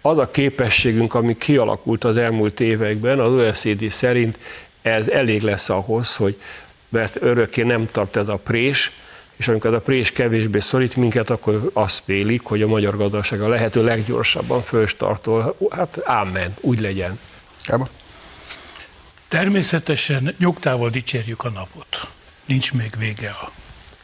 az 0.00 0.18
a 0.18 0.30
képességünk, 0.30 1.14
ami 1.14 1.36
kialakult 1.38 2.04
az 2.04 2.16
elmúlt 2.16 2.60
években, 2.60 3.20
az 3.20 3.32
OECD 3.32 3.90
szerint 3.90 4.38
ez 4.84 5.08
elég 5.08 5.42
lesz 5.42 5.68
ahhoz, 5.68 6.16
hogy 6.16 6.40
mert 6.88 7.22
örökké 7.22 7.62
nem 7.62 7.86
tart 7.92 8.16
ez 8.16 8.28
a 8.28 8.36
prés, 8.36 8.90
és 9.36 9.48
amikor 9.48 9.70
ez 9.70 9.76
a 9.76 9.80
prés 9.80 10.12
kevésbé 10.12 10.58
szorít 10.58 10.96
minket, 10.96 11.30
akkor 11.30 11.70
azt 11.72 12.02
vélik, 12.04 12.42
hogy 12.42 12.62
a 12.62 12.66
magyar 12.66 12.96
gazdaság 12.96 13.40
a 13.40 13.48
lehető 13.48 13.84
leggyorsabban 13.84 14.62
fölstartol. 14.62 15.56
Hát 15.70 15.98
ámen, 16.04 16.54
úgy 16.60 16.80
legyen. 16.80 17.18
Gábor? 17.66 17.88
Természetesen 19.28 20.34
nyugtával 20.38 20.90
dicsérjük 20.90 21.44
a 21.44 21.50
napot. 21.50 22.08
Nincs 22.44 22.72
még 22.72 22.90
vége 22.98 23.28
a, 23.28 23.50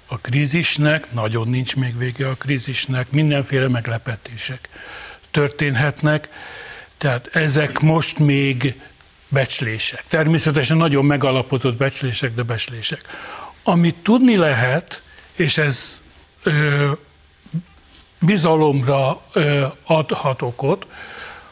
a 0.07 0.19
krízisnek, 0.19 1.13
nagyon 1.13 1.49
nincs 1.49 1.77
még 1.77 1.99
vége 1.99 2.29
a 2.29 2.35
krízisnek, 2.35 3.11
mindenféle 3.11 3.69
meglepetések 3.69 4.69
történhetnek, 5.31 6.29
tehát 6.99 7.29
ezek 7.33 7.81
most 7.81 8.19
még 8.19 8.75
becslések. 9.31 10.05
Természetesen 10.09 10.77
nagyon 10.77 11.05
megalapozott 11.05 11.77
becslések, 11.77 12.35
de 12.35 12.43
becslések. 12.43 13.01
Amit 13.63 13.95
tudni 13.95 14.37
lehet, 14.37 15.03
és 15.37 15.59
ez 15.59 16.01
ö, 16.43 16.91
bizalomra 18.19 19.21
ö, 19.33 19.67
adhat 19.85 20.43
okot, 20.43 20.87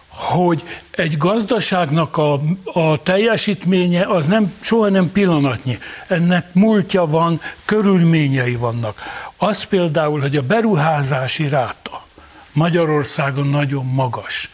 hogy 0.08 0.62
egy 0.90 1.16
gazdaságnak 1.16 2.16
a, 2.16 2.40
a 2.64 3.02
teljesítménye 3.02 4.04
az 4.04 4.26
nem, 4.26 4.52
soha 4.60 4.88
nem 4.88 5.12
pillanatnyi. 5.12 5.78
Ennek 6.06 6.54
múltja 6.54 7.06
van, 7.06 7.40
körülményei 7.64 8.54
vannak. 8.54 9.02
Az 9.36 9.62
például, 9.62 10.20
hogy 10.20 10.36
a 10.36 10.42
beruházási 10.42 11.48
ráta 11.48 12.06
Magyarországon 12.52 13.46
nagyon 13.46 13.84
magas. 13.84 14.50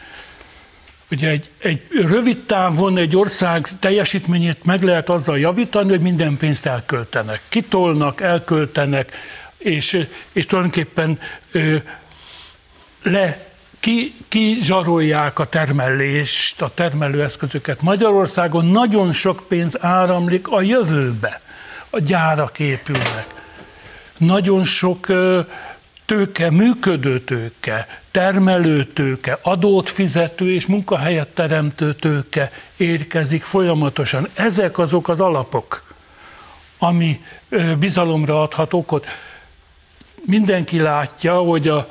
Ugye 1.11 1.29
egy, 1.29 1.49
egy 1.57 1.81
rövid 1.91 2.43
távon 2.45 2.97
egy 2.97 3.15
ország 3.15 3.67
teljesítményét 3.79 4.63
meg 4.63 4.83
lehet 4.83 5.09
azzal 5.09 5.39
javítani, 5.39 5.89
hogy 5.89 6.01
minden 6.01 6.37
pénzt 6.37 6.65
elköltenek. 6.65 7.41
Kitolnak, 7.49 8.21
elköltenek, 8.21 9.11
és, 9.57 10.07
és 10.31 10.45
tulajdonképpen 10.45 11.19
ö, 11.51 11.75
le 13.03 13.45
ki, 13.79 14.13
ki 14.27 14.57
zsarolják 14.61 15.39
a 15.39 15.45
termelést, 15.45 16.61
a 16.61 16.71
termelőeszközöket. 16.73 17.81
Magyarországon 17.81 18.65
nagyon 18.65 19.11
sok 19.11 19.43
pénz 19.47 19.77
áramlik 19.79 20.47
a 20.47 20.61
jövőbe. 20.61 21.41
A 21.89 21.99
gyárak 21.99 22.59
épülnek. 22.59 23.27
Nagyon 24.17 24.63
sok 24.63 25.07
ö, 25.09 25.39
tőke, 26.05 26.51
működő 26.51 27.19
tőke, 27.19 28.01
termelő 28.11 28.83
tőke, 28.83 29.37
adót 29.41 29.89
fizető 29.89 30.53
és 30.53 30.65
munkahelyet 30.65 31.27
teremtő 31.27 31.93
tőke 31.93 32.51
érkezik 32.77 33.43
folyamatosan. 33.43 34.27
Ezek 34.33 34.77
azok 34.77 35.09
az 35.09 35.19
alapok, 35.19 35.93
ami 36.77 37.21
bizalomra 37.79 38.41
adhat 38.41 38.73
okot. 38.73 39.07
Mindenki 40.25 40.79
látja, 40.79 41.37
hogy 41.37 41.67
a, 41.67 41.89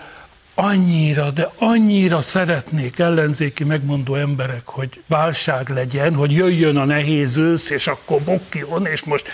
annyira, 0.54 1.30
de 1.30 1.50
annyira 1.58 2.20
szeretnék 2.20 2.98
ellenzéki 2.98 3.64
megmondó 3.64 4.14
emberek, 4.14 4.66
hogy 4.66 5.02
válság 5.06 5.68
legyen, 5.68 6.14
hogy 6.14 6.32
jöjjön 6.32 6.76
a 6.76 6.84
nehéz 6.84 7.36
ősz, 7.36 7.70
és 7.70 7.86
akkor 7.86 8.20
bukjon, 8.20 8.86
és 8.86 9.04
most 9.04 9.28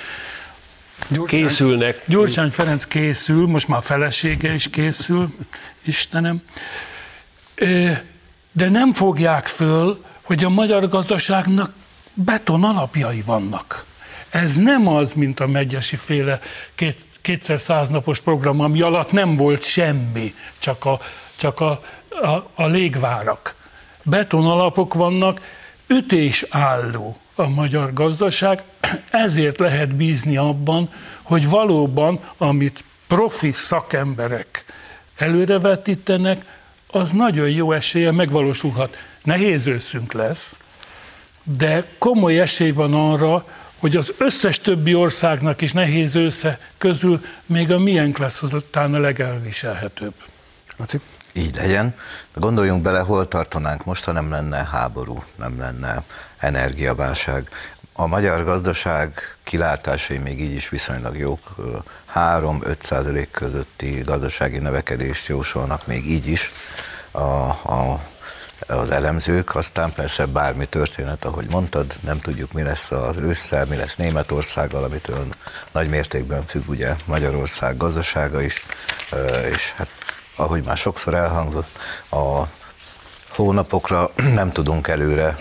Gyurcsány, 1.11 1.41
készülnek. 1.41 2.03
Gyurcsány 2.07 2.51
Ferenc 2.51 2.85
készül, 2.85 3.47
most 3.47 3.69
már 3.69 3.83
felesége 3.83 4.55
is 4.55 4.71
készül, 4.71 5.35
Istenem. 5.83 6.43
De 8.53 8.69
nem 8.69 8.95
fogják 8.95 9.47
föl, 9.47 10.05
hogy 10.23 10.45
a 10.45 10.49
magyar 10.49 10.89
gazdaságnak 10.89 11.73
beton 12.15 12.65
alapjai 12.65 13.23
vannak. 13.27 13.85
Ez 14.31 14.57
nem 14.57 14.89
az, 14.89 15.13
mint 15.13 15.41
a 15.41 15.47
Megyesi 15.47 15.97
féle 15.97 16.41
két, 16.75 17.01
kétszer 17.21 17.59
száznapos 17.59 18.21
program, 18.21 18.61
ami 18.61 18.81
alatt 18.81 19.13
nem 19.13 19.37
volt 19.37 19.63
semmi, 19.63 20.35
csak 20.59 20.85
a, 20.85 21.01
csak 21.37 21.61
a, 21.61 21.83
a, 22.09 22.51
a 22.55 22.67
légvárak. 22.67 23.55
Betonalapok 24.03 24.95
vannak, 24.95 25.41
ütésálló 25.87 27.19
a 27.41 27.49
magyar 27.49 27.93
gazdaság, 27.93 28.63
ezért 29.11 29.59
lehet 29.59 29.95
bízni 29.95 30.37
abban, 30.37 30.89
hogy 31.23 31.49
valóban, 31.49 32.21
amit 32.37 32.85
profi 33.07 33.53
szakemberek 33.53 34.65
előrevetítenek, 35.17 36.45
az 36.87 37.11
nagyon 37.11 37.49
jó 37.49 37.73
esélye 37.73 38.11
megvalósulhat. 38.11 38.97
Nehéz 39.23 39.67
őszünk 39.67 40.13
lesz, 40.13 40.57
de 41.43 41.85
komoly 41.99 42.41
esély 42.41 42.71
van 42.71 42.95
arra, 42.95 43.45
hogy 43.79 43.97
az 43.97 44.13
összes 44.19 44.59
többi 44.59 44.95
országnak 44.95 45.61
is 45.61 45.73
nehéz 45.73 46.17
ősze 46.17 46.61
közül 46.79 47.21
még 47.47 47.73
a 47.73 47.79
miénk 47.79 48.19
lesz 48.19 48.43
azután 48.43 48.95
a 48.95 48.99
legelviselhetőbb. 48.99 50.15
Laci? 50.77 51.01
Így 51.33 51.57
legyen. 51.57 51.95
Gondoljunk 52.35 52.83
bele, 52.83 52.99
hol 52.99 53.29
tartanánk 53.29 53.85
most, 53.85 54.05
ha 54.05 54.13
nem 54.13 54.31
lenne 54.31 54.69
háború, 54.73 55.25
nem 55.37 55.59
lenne 55.59 56.03
energiaválság. 56.39 57.49
A 57.93 58.07
magyar 58.07 58.45
gazdaság 58.45 59.37
kilátásai 59.45 60.19
még 60.19 60.41
így 60.41 60.55
is 60.55 60.69
viszonylag 60.69 61.17
jók. 61.17 61.41
3-5 62.15 62.81
százalék 62.81 63.31
közötti 63.31 64.01
gazdasági 64.05 64.59
növekedést 64.59 65.27
jósolnak 65.27 65.87
még 65.87 66.11
így 66.11 66.27
is 66.27 66.53
a, 67.11 67.21
a, 67.21 68.01
az 68.67 68.91
elemzők. 68.91 69.55
Aztán 69.55 69.93
persze 69.93 70.27
bármi 70.27 70.67
történet, 70.67 71.25
ahogy 71.25 71.47
mondtad, 71.51 71.95
nem 72.01 72.21
tudjuk, 72.21 72.53
mi 72.53 72.63
lesz 72.63 72.91
az 72.91 73.17
ősszel, 73.17 73.65
mi 73.65 73.77
lesz 73.77 73.97
Németországgal, 73.97 74.85
amitől 74.85 75.27
nagy 75.73 75.89
mértékben 75.89 76.47
függ 76.47 76.69
ugye 76.69 76.95
Magyarország 77.05 77.77
gazdasága 77.77 78.43
is, 78.43 78.67
és 79.53 79.73
hát 79.77 79.89
ahogy 80.41 80.65
már 80.65 80.77
sokszor 80.77 81.15
elhangzott, 81.15 81.79
a 82.11 82.43
hónapokra 83.29 84.11
nem 84.41 84.53
tudunk 84.53 84.89
előre 84.89 85.37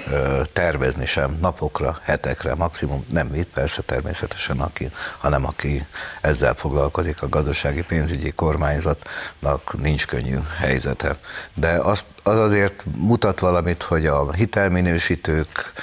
tervezni 0.53 1.05
sem, 1.05 1.37
napokra, 1.41 1.99
hetekre, 2.03 2.55
maximum 2.55 3.05
nem 3.11 3.27
mit, 3.27 3.47
persze 3.47 3.81
természetesen 3.81 4.59
aki, 4.59 4.91
hanem 5.17 5.45
aki 5.45 5.85
ezzel 6.21 6.53
foglalkozik, 6.53 7.21
a 7.21 7.29
gazdasági 7.29 7.83
pénzügyi 7.83 8.31
kormányzatnak 8.31 9.81
nincs 9.81 10.07
könnyű 10.07 10.39
helyzete. 10.57 11.17
De 11.53 11.69
az, 11.69 12.05
az 12.23 12.39
azért 12.39 12.83
mutat 12.97 13.39
valamit, 13.39 13.83
hogy 13.83 14.05
a 14.05 14.31
hitelminősítők 14.33 15.73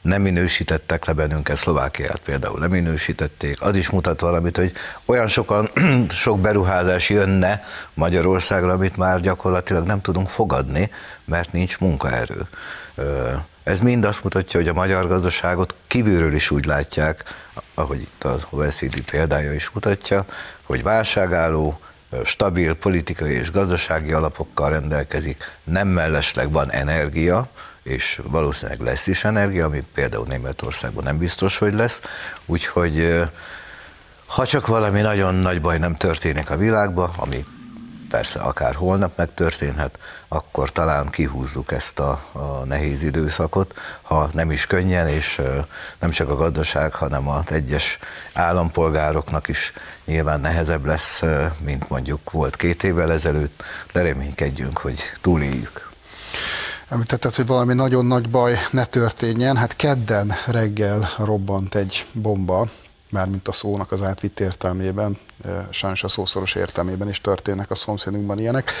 nem 0.00 0.22
minősítettek 0.22 1.04
le 1.04 1.12
bennünket, 1.12 1.56
Szlovákiát 1.56 2.20
például 2.24 2.58
nem 2.58 2.70
minősítették. 2.70 3.62
Az 3.62 3.76
is 3.76 3.90
mutat 3.90 4.20
valamit, 4.20 4.56
hogy 4.56 4.72
olyan 5.04 5.28
sokan, 5.28 5.70
sok 6.10 6.40
beruházás 6.40 7.08
jönne 7.08 7.64
Magyarországra, 7.94 8.72
amit 8.72 8.96
már 8.96 9.20
gyakorlatilag 9.20 9.86
nem 9.86 10.00
tudunk 10.00 10.28
fogadni, 10.28 10.90
mert 11.24 11.52
nincs 11.52 11.78
munkaerő. 11.78 12.48
Ez 13.62 13.80
mind 13.80 14.04
azt 14.04 14.22
mutatja, 14.22 14.60
hogy 14.60 14.68
a 14.68 14.72
magyar 14.72 15.06
gazdaságot 15.06 15.74
kívülről 15.86 16.34
is 16.34 16.50
úgy 16.50 16.64
látják, 16.64 17.24
ahogy 17.74 18.00
itt 18.00 18.24
az 18.24 18.46
OECD 18.50 19.00
példája 19.00 19.52
is 19.52 19.70
mutatja, 19.70 20.24
hogy 20.62 20.82
válságálló, 20.82 21.80
stabil 22.24 22.74
politikai 22.74 23.32
és 23.32 23.50
gazdasági 23.50 24.12
alapokkal 24.12 24.70
rendelkezik, 24.70 25.44
nem 25.64 25.88
mellesleg 25.88 26.50
van 26.50 26.70
energia, 26.70 27.48
és 27.82 28.20
valószínűleg 28.24 28.80
lesz 28.80 29.06
is 29.06 29.24
energia, 29.24 29.64
ami 29.66 29.84
például 29.94 30.26
Németországban 30.28 31.04
nem 31.04 31.18
biztos, 31.18 31.58
hogy 31.58 31.74
lesz, 31.74 32.00
úgyhogy 32.46 33.22
ha 34.26 34.46
csak 34.46 34.66
valami 34.66 35.00
nagyon 35.00 35.34
nagy 35.34 35.60
baj 35.60 35.78
nem 35.78 35.94
történik 35.94 36.50
a 36.50 36.56
világban, 36.56 37.10
ami 37.16 37.44
persze 38.10 38.40
akár 38.40 38.74
holnap 38.74 39.16
megtörténhet, 39.16 39.98
akkor 40.28 40.72
talán 40.72 41.08
kihúzzuk 41.08 41.72
ezt 41.72 41.98
a, 41.98 42.22
a 42.32 42.64
nehéz 42.64 43.02
időszakot, 43.02 43.74
ha 44.02 44.28
nem 44.32 44.50
is 44.50 44.66
könnyen, 44.66 45.08
és 45.08 45.40
nem 45.98 46.10
csak 46.10 46.28
a 46.28 46.36
gazdaság, 46.36 46.94
hanem 46.94 47.28
az 47.28 47.52
egyes 47.52 47.98
állampolgároknak 48.34 49.48
is 49.48 49.72
nyilván 50.04 50.40
nehezebb 50.40 50.86
lesz, 50.86 51.22
mint 51.64 51.88
mondjuk 51.88 52.30
volt 52.30 52.56
két 52.56 52.82
évvel 52.82 53.12
ezelőtt, 53.12 53.62
de 53.92 54.02
reménykedjünk, 54.02 54.78
hogy 54.78 55.00
túléljük. 55.20 55.89
Említetted, 56.90 57.34
hogy 57.34 57.46
valami 57.46 57.74
nagyon 57.74 58.06
nagy 58.06 58.30
baj 58.30 58.56
ne 58.70 58.84
történjen. 58.84 59.56
Hát 59.56 59.76
kedden 59.76 60.32
reggel 60.46 61.08
robbant 61.18 61.74
egy 61.74 62.06
bomba, 62.12 62.66
mármint 63.10 63.48
a 63.48 63.52
szónak 63.52 63.92
az 63.92 64.02
átvitt 64.02 64.40
értelmében, 64.40 65.18
sajnos 65.70 66.04
a 66.04 66.08
szószoros 66.08 66.54
értelmében 66.54 67.08
is 67.08 67.20
történnek 67.20 67.70
a 67.70 67.74
szomszédunkban 67.74 68.38
ilyenek, 68.38 68.72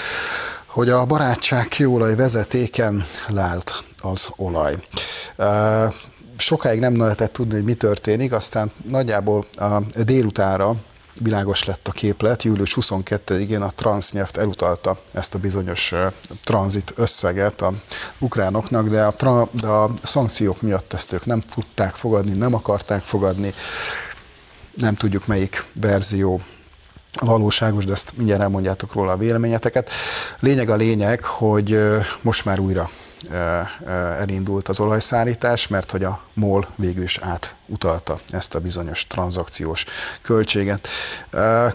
hogy 0.66 0.88
a 0.88 1.04
barátság 1.04 1.68
kőolaj 1.68 2.14
vezetéken 2.14 3.04
lált 3.28 3.84
az 4.00 4.28
olaj. 4.36 4.76
Sokáig 6.36 6.80
nem 6.80 6.98
lehetett 6.98 7.32
tudni, 7.32 7.54
hogy 7.54 7.64
mi 7.64 7.74
történik, 7.74 8.32
aztán 8.32 8.70
nagyjából 8.86 9.44
a 9.56 9.80
délutára 10.04 10.74
világos 11.18 11.64
lett 11.64 11.88
a 11.88 11.92
képlet. 11.92 12.42
Július 12.42 12.76
22-én 12.80 13.62
a 13.62 13.70
Transneft 13.70 14.36
elutalta 14.36 15.00
ezt 15.12 15.34
a 15.34 15.38
bizonyos 15.38 15.92
tranzit 16.44 16.92
összeget 16.96 17.62
a 17.62 17.72
ukránoknak, 18.18 18.88
de 18.88 19.02
a, 19.02 19.10
tra- 19.10 19.54
de 19.54 19.66
a 19.66 19.90
szankciók 20.02 20.62
miatt 20.62 20.92
ezt 20.92 21.12
ők 21.12 21.26
nem 21.26 21.40
tudták 21.40 21.94
fogadni, 21.94 22.32
nem 22.32 22.54
akarták 22.54 23.02
fogadni. 23.02 23.52
Nem 24.74 24.94
tudjuk 24.94 25.26
melyik 25.26 25.64
verzió 25.80 26.40
valóságos, 27.20 27.84
de 27.84 27.92
ezt 27.92 28.12
mindjárt 28.16 28.42
elmondjátok 28.42 28.92
róla 28.92 29.12
a 29.12 29.16
véleményeteket. 29.16 29.90
Lényeg 30.40 30.70
a 30.70 30.76
lényeg, 30.76 31.24
hogy 31.24 31.78
most 32.22 32.44
már 32.44 32.58
újra 32.58 32.90
elindult 34.18 34.68
az 34.68 34.80
olajszállítás, 34.80 35.68
mert 35.68 35.90
hogy 35.90 36.04
a 36.04 36.20
MOL 36.34 36.68
végül 36.76 37.02
is 37.02 37.18
átutalta 37.18 38.18
ezt 38.30 38.54
a 38.54 38.60
bizonyos 38.60 39.06
tranzakciós 39.06 39.84
költséget. 40.22 40.88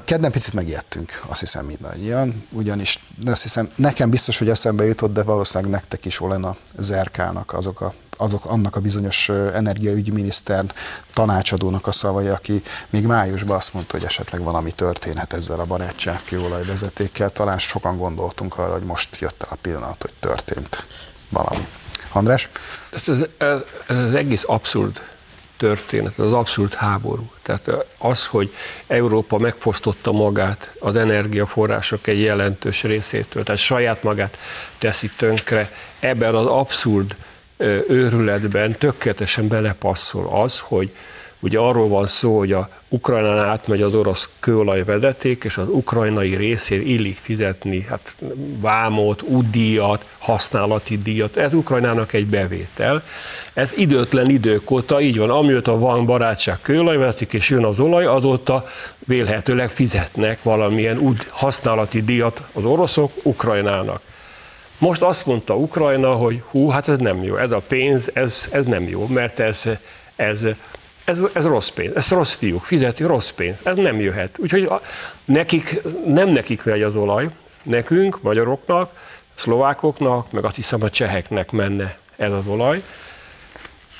Kedden 0.06 0.32
picit 0.32 0.54
megijedtünk, 0.54 1.22
azt 1.28 1.40
hiszem 1.40 1.66
mindannyian, 1.66 2.48
ugyanis 2.50 3.00
azt 3.26 3.42
hiszem, 3.42 3.70
nekem 3.76 4.10
biztos, 4.10 4.38
hogy 4.38 4.50
eszembe 4.50 4.86
jutott, 4.86 5.14
de 5.14 5.24
valószínűleg 5.24 5.72
nektek 5.72 6.06
is 6.06 6.22
Olena 6.22 6.56
Zerkának 6.78 7.54
azok 7.54 7.82
a 7.82 7.94
azok 8.18 8.46
annak 8.46 8.76
a 8.76 8.80
bizonyos 8.80 9.30
energiaügyminiszter 9.30 10.66
tanácsadónak 11.14 11.88
a 11.88 11.92
szavai, 11.92 12.28
aki 12.28 12.62
még 12.90 13.06
májusban 13.06 13.56
azt 13.56 13.74
mondta, 13.74 13.98
hogy 13.98 14.06
esetleg 14.06 14.42
valami 14.42 14.72
történhet 14.72 15.34
ezzel 15.34 15.60
a 15.60 15.66
barátság 15.66 16.22
kőolajvezetékkel. 16.26 17.30
Talán 17.30 17.60
sokan 17.60 17.98
gondoltunk 17.98 18.58
arra, 18.58 18.74
hogy 18.74 18.84
most 18.84 19.18
jött 19.20 19.44
el 19.44 19.50
a 19.52 19.58
pillanat, 19.62 20.02
hogy 20.02 20.14
történt 20.20 20.86
valami. 21.30 21.68
András? 22.12 22.50
Ez, 22.92 23.10
ez, 23.10 23.18
ez, 23.38 23.60
az 23.88 24.14
egész 24.14 24.44
abszurd 24.48 25.02
történet, 25.58 26.20
az 26.20 26.34
abszurd 26.34 26.74
háború. 26.74 27.32
Tehát 27.42 27.86
az, 27.98 28.26
hogy 28.26 28.54
Európa 28.88 29.38
megfosztotta 29.38 30.12
magát 30.12 30.76
az 30.80 30.96
energiaforrások 30.96 32.08
egy 32.08 32.22
jelentős 32.22 32.84
részétől, 32.84 33.44
tehát 33.44 33.62
saját 33.62 34.04
magát 34.04 34.38
teszi 34.78 35.12
tönkre, 35.18 35.70
ebben 36.00 36.36
az 36.36 36.46
abszurd 36.46 37.16
őrületben 37.88 38.78
tökéletesen 38.78 39.48
belepasszol 39.48 40.42
az, 40.44 40.60
hogy 40.60 40.96
Ugye 41.46 41.58
arról 41.60 41.88
van 41.88 42.08
szó, 42.08 42.38
hogy 42.38 42.52
a 42.52 42.70
Ukrajnán 42.90 43.38
átmegy 43.38 43.82
az 43.82 43.94
orosz 43.94 44.30
kőolajvezeték, 44.40 45.44
és 45.44 45.58
az 45.58 45.68
ukrajnai 45.68 46.36
részén 46.36 46.82
illik 46.82 47.16
fizetni 47.16 47.86
hát, 47.90 48.16
vámot, 48.60 49.22
útdíjat, 49.22 50.06
használati 50.18 51.02
díjat. 51.02 51.38
Ez 51.38 51.54
Ukrajnának 51.54 52.14
egy 52.14 52.26
bevétel. 52.26 53.04
Ez 53.54 53.72
időtlen 53.76 54.30
idők 54.30 54.72
óta 54.72 55.02
így 55.02 55.18
van. 55.18 55.30
Amióta 55.30 55.80
van 55.80 56.06
barátság 56.06 56.62
kőolajvezeték, 56.62 57.34
és 57.34 57.50
jön 57.50 57.66
az 57.66 57.80
olaj, 57.80 58.06
azóta 58.06 58.66
vélhetőleg 59.00 59.70
fizetnek 59.70 60.44
valamilyen 60.44 60.98
úgy 60.98 61.18
használati 61.30 62.04
díjat 62.04 62.42
az 62.54 62.64
oroszok 62.64 63.12
Ukrajnának. 63.24 64.02
Most 64.78 65.02
azt 65.02 65.26
mondta 65.26 65.56
Ukrajna, 65.56 66.12
hogy 66.12 66.42
hú, 66.50 66.70
hát 66.70 66.88
ez 66.88 66.98
nem 66.98 67.24
jó, 67.24 67.36
ez 67.36 67.52
a 67.52 67.62
pénz, 67.68 68.10
ez, 68.14 68.50
ez 68.52 68.66
nem 68.66 68.88
jó, 68.88 69.08
mert 69.08 69.40
ez, 69.40 69.62
ez 70.16 70.40
ez, 71.06 71.20
ez 71.34 71.46
rossz 71.46 71.70
pénz, 71.70 71.96
ez 71.96 72.10
rossz 72.10 72.34
fiúk, 72.34 72.64
fizeti 72.64 73.04
rossz 73.04 73.30
pénz, 73.30 73.56
ez 73.64 73.76
nem 73.76 74.00
jöhet. 74.00 74.38
Úgyhogy 74.40 74.64
a, 74.64 74.82
nekik, 75.26 75.82
nem 76.06 76.30
nekik 76.30 76.64
megy 76.64 76.82
az 76.82 76.96
olaj, 76.96 77.28
nekünk, 77.64 78.22
magyaroknak, 78.22 78.92
szlovákoknak, 79.36 80.32
meg 80.32 80.46
azt 80.46 80.56
hiszem 80.56 80.84
a 80.84 80.90
cseheknek 80.90 81.52
menne 81.52 81.96
ez 82.16 82.32
az 82.32 82.48
olaj, 82.48 82.84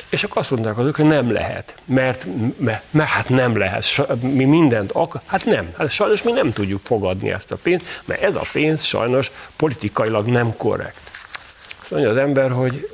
és 0.10 0.24
akkor 0.24 0.38
azt 0.42 0.52
mondták 0.52 0.78
azok, 0.78 0.96
hogy 0.96 1.06
nem 1.06 1.32
lehet, 1.32 1.76
mert, 1.86 2.28
mert, 2.58 2.84
mert 2.92 3.10
hát 3.10 3.30
nem 3.30 3.58
lehet, 3.58 4.22
mi 4.22 4.44
mindent 4.44 4.92
akar, 4.92 5.22
hát 5.26 5.46
nem, 5.46 5.74
hát 5.78 5.92
sajnos 5.92 6.24
mi 6.24 6.32
nem 6.32 6.52
tudjuk 6.52 6.82
fogadni 6.84 7.32
ezt 7.32 7.52
a 7.52 7.58
pénzt, 7.64 8.02
mert 8.06 8.22
ez 8.22 8.36
a 8.36 8.44
pénz 8.52 8.84
sajnos 8.84 9.32
politikailag 9.56 10.28
nem 10.28 10.56
korrekt. 10.58 11.05
Mondja 11.90 12.10
az 12.10 12.18
ember, 12.18 12.52
hogy 12.52 12.90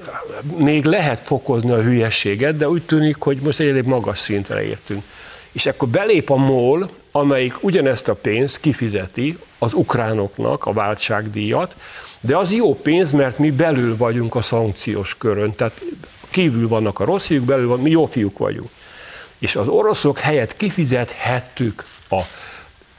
még 0.57 0.85
lehet 0.85 1.19
fokozni 1.19 1.71
a 1.71 1.81
hülyességet, 1.81 2.57
de 2.57 2.69
úgy 2.69 2.81
tűnik, 2.81 3.15
hogy 3.19 3.37
most 3.37 3.59
egy 3.59 3.67
elég 3.67 3.83
magas 3.83 4.19
szintre 4.19 4.63
értünk. 4.63 5.03
És 5.51 5.65
akkor 5.65 5.87
belép 5.87 6.29
a 6.29 6.35
MOL, 6.35 6.89
amelyik 7.11 7.63
ugyanezt 7.63 8.07
a 8.07 8.13
pénzt 8.13 8.59
kifizeti 8.59 9.37
az 9.57 9.73
ukránoknak 9.73 10.65
a 10.65 10.73
váltságdíjat, 10.73 11.75
de 12.21 12.37
az 12.37 12.53
jó 12.53 12.75
pénz, 12.75 13.11
mert 13.11 13.37
mi 13.37 13.51
belül 13.51 13.97
vagyunk 13.97 14.35
a 14.35 14.41
szankciós 14.41 15.17
körön, 15.17 15.55
tehát 15.55 15.81
kívül 16.29 16.67
vannak 16.67 16.99
a 16.99 17.05
rossz 17.05 17.25
fiúk, 17.25 17.45
belül 17.45 17.67
van, 17.67 17.79
mi 17.79 17.89
jó 17.89 18.05
fiúk 18.05 18.37
vagyunk. 18.37 18.69
És 19.39 19.55
az 19.55 19.67
oroszok 19.67 20.19
helyett 20.19 20.55
kifizethettük 20.55 21.85
a, 22.09 22.21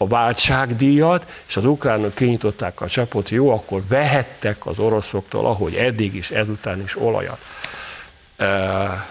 a 0.03 0.07
váltságdíjat, 0.07 1.43
és 1.49 1.57
az 1.57 1.65
ukránok 1.65 2.15
kinyitották 2.15 2.81
a 2.81 2.87
csapot, 2.87 3.31
jó, 3.31 3.51
akkor 3.51 3.83
vehettek 3.89 4.67
az 4.67 4.79
oroszoktól, 4.79 5.47
ahogy 5.47 5.75
eddig 5.75 6.15
is, 6.15 6.31
ezután 6.31 6.83
is 6.83 7.01
olajat 7.01 7.39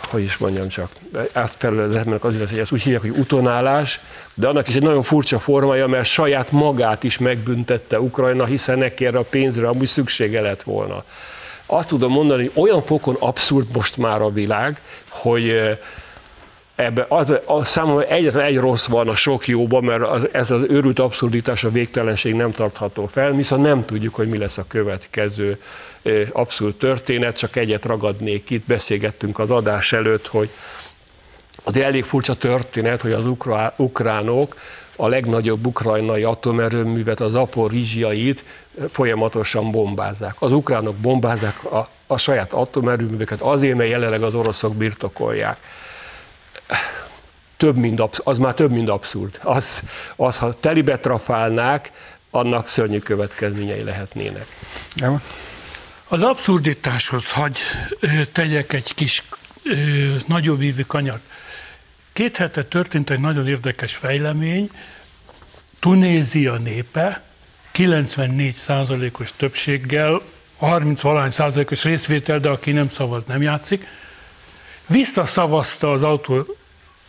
hogy 0.10 0.24
is 0.24 0.38
mondjam 0.38 0.68
csak, 0.68 0.90
ezt 1.34 1.56
felületnek 1.58 2.24
azért, 2.24 2.50
hogy 2.50 2.60
ezt 2.60 2.72
úgy 2.72 2.82
hívják, 2.82 3.02
hogy 3.02 3.18
utonálás, 3.18 4.00
de 4.34 4.48
annak 4.48 4.68
is 4.68 4.76
egy 4.76 4.82
nagyon 4.82 5.02
furcsa 5.02 5.40
formája, 5.40 5.88
mert 5.88 6.06
saját 6.06 6.52
magát 6.52 7.04
is 7.04 7.18
megbüntette 7.18 8.00
Ukrajna, 8.00 8.46
hiszen 8.46 8.78
neki 8.78 9.06
erre 9.06 9.18
a 9.18 9.24
pénzre 9.24 9.68
amúgy 9.68 9.88
szüksége 9.88 10.42
lett 10.42 10.64
volna. 10.64 11.04
Azt 11.66 11.88
tudom 11.88 12.12
mondani, 12.12 12.50
hogy 12.54 12.64
olyan 12.64 12.82
fokon 12.82 13.16
abszurd 13.20 13.68
most 13.74 13.98
már 13.98 14.22
a 14.22 14.30
világ, 14.30 14.82
hogy 15.10 15.78
ebbe 16.76 17.06
az, 17.10 17.34
az 17.46 17.68
számomra 17.68 18.06
egyetlen 18.06 18.46
egy 18.46 18.58
rossz 18.58 18.88
van 18.88 19.08
a 19.08 19.16
sok 19.16 19.48
jóban, 19.48 19.84
mert 19.84 20.02
az, 20.02 20.28
ez 20.32 20.52
az 20.52 20.62
őrült 20.68 21.00
abszurditás, 21.00 21.64
a 21.64 21.72
végtelenség 21.72 22.34
nem 22.34 22.52
tartható 22.52 23.08
fel, 23.08 23.32
viszont 23.32 23.64
nem 23.64 23.86
tudjuk, 23.86 24.16
hogy 24.16 24.28
mi 24.28 24.38
lesz 24.38 24.58
a 24.58 24.66
következő 24.68 25.62
abszurd 26.32 26.76
történet, 26.76 27.38
csak 27.38 27.56
egyet 27.56 27.86
ragadnék 27.86 28.50
itt, 28.50 28.66
beszélgettünk 28.66 29.40
az 29.40 29.50
adás 29.50 29.94
előtt, 29.94 30.28
hogy 30.28 30.50
az 31.64 31.78
elég 31.78 32.04
furcsa 32.04 32.36
történet, 32.36 33.02
hogy 33.02 33.12
az 33.12 33.24
ukránok 33.76 34.56
a 34.96 35.08
legnagyobb 35.08 35.66
ukrajnai 35.66 36.24
atomerőművet, 36.24 37.20
az 37.20 37.36
Aporizsiait 37.36 38.44
folyamatosan 38.92 39.72
bombázzák. 39.72 40.36
Az 40.40 40.52
ukránok 40.52 40.96
bombázzák 40.96 41.64
a, 41.64 41.86
a 42.08 42.18
saját 42.18 42.54
atomerőműveket 42.54 43.42
azért, 43.42 43.78
mert 43.78 43.90
jelenleg 43.90 44.24
az 44.24 44.34
oroszok 44.34 44.76
birtokolják 44.76 45.58
több, 47.58 47.76
mint 47.76 48.02
az 48.24 48.38
már 48.38 48.54
több, 48.54 48.72
mint 48.72 48.90
abszurd. 48.90 49.40
Az, 49.44 49.82
az 50.16 50.38
ha 50.38 50.54
telibe 50.54 50.98
trafálnák, 50.98 51.92
annak 52.32 52.68
szörnyű 52.68 53.00
következményei 53.00 53.84
lehetnének. 53.84 54.48
Az 56.08 56.22
abszurditáshoz 56.22 57.32
hagy 57.32 57.58
tegyek 58.32 58.74
egy 58.74 58.94
kis 58.94 59.24
nagyobb 60.28 60.62
ívű 60.62 60.82
kanyar. 60.82 61.20
Két 62.14 62.38
hete 62.38 62.64
történt 62.64 63.10
egy 63.10 63.20
nagyon 63.20 63.48
érdekes 63.48 63.96
fejlemény. 63.96 64.70
Tunézia 65.80 66.56
népe 66.58 67.24
94 67.72 68.54
százalékos 68.54 69.32
többséggel, 69.32 70.22
30 70.58 71.02
valány 71.02 71.30
százalékos 71.30 71.84
részvétel, 71.84 72.40
de 72.40 72.50
aki 72.50 72.72
nem 72.72 72.90
szavaz, 72.90 73.24
nem 73.28 73.42
játszik, 73.42 73.88
visszaszavazta 74.88 75.92
az 75.92 76.04
autó, 76.04 76.56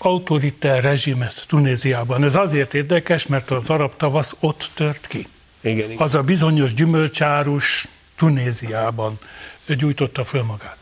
autoriter 0.04 0.82
rezsimet 0.82 1.44
Tunéziában. 1.48 2.24
Ez 2.24 2.34
azért 2.34 2.74
érdekes, 2.74 3.26
mert 3.26 3.50
az 3.50 3.70
arab 3.70 3.96
tavasz 3.96 4.36
ott 4.40 4.70
tört 4.74 5.06
ki. 5.06 5.26
Igen, 5.60 5.90
igen. 5.90 6.02
Az 6.02 6.14
a 6.14 6.22
bizonyos 6.22 6.74
gyümölcsárus 6.74 7.88
Tunéziában 8.16 9.18
gyújtotta 9.66 10.24
föl 10.24 10.42
magát. 10.42 10.76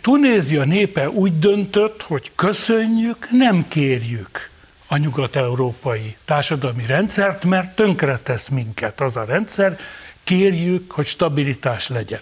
Tunézia 0.00 0.64
népe 0.64 1.10
úgy 1.10 1.38
döntött, 1.38 2.02
hogy 2.02 2.32
köszönjük, 2.34 3.28
nem 3.30 3.68
kérjük 3.68 4.50
a 4.86 4.96
nyugat-európai 4.96 6.16
társadalmi 6.24 6.86
rendszert, 6.86 7.44
mert 7.44 7.76
tönkretesz 7.76 8.48
minket 8.48 9.00
az 9.00 9.16
a 9.16 9.24
rendszer, 9.24 9.78
kérjük, 10.24 10.92
hogy 10.92 11.06
stabilitás 11.06 11.88
legyen 11.88 12.20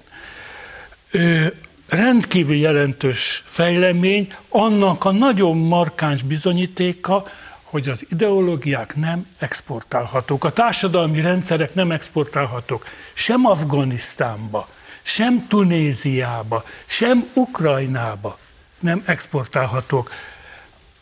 rendkívül 1.88 2.56
jelentős 2.56 3.42
fejlemény, 3.46 4.32
annak 4.48 5.04
a 5.04 5.10
nagyon 5.10 5.56
markáns 5.56 6.22
bizonyítéka, 6.22 7.24
hogy 7.62 7.88
az 7.88 8.06
ideológiák 8.10 8.96
nem 8.96 9.26
exportálhatók, 9.38 10.44
a 10.44 10.52
társadalmi 10.52 11.20
rendszerek 11.20 11.74
nem 11.74 11.90
exportálhatók, 11.90 12.84
sem 13.14 13.46
Afganisztánba, 13.46 14.68
sem 15.02 15.46
Tunéziába, 15.48 16.64
sem 16.86 17.30
Ukrajnába 17.34 18.38
nem 18.78 19.02
exportálhatók. 19.06 20.10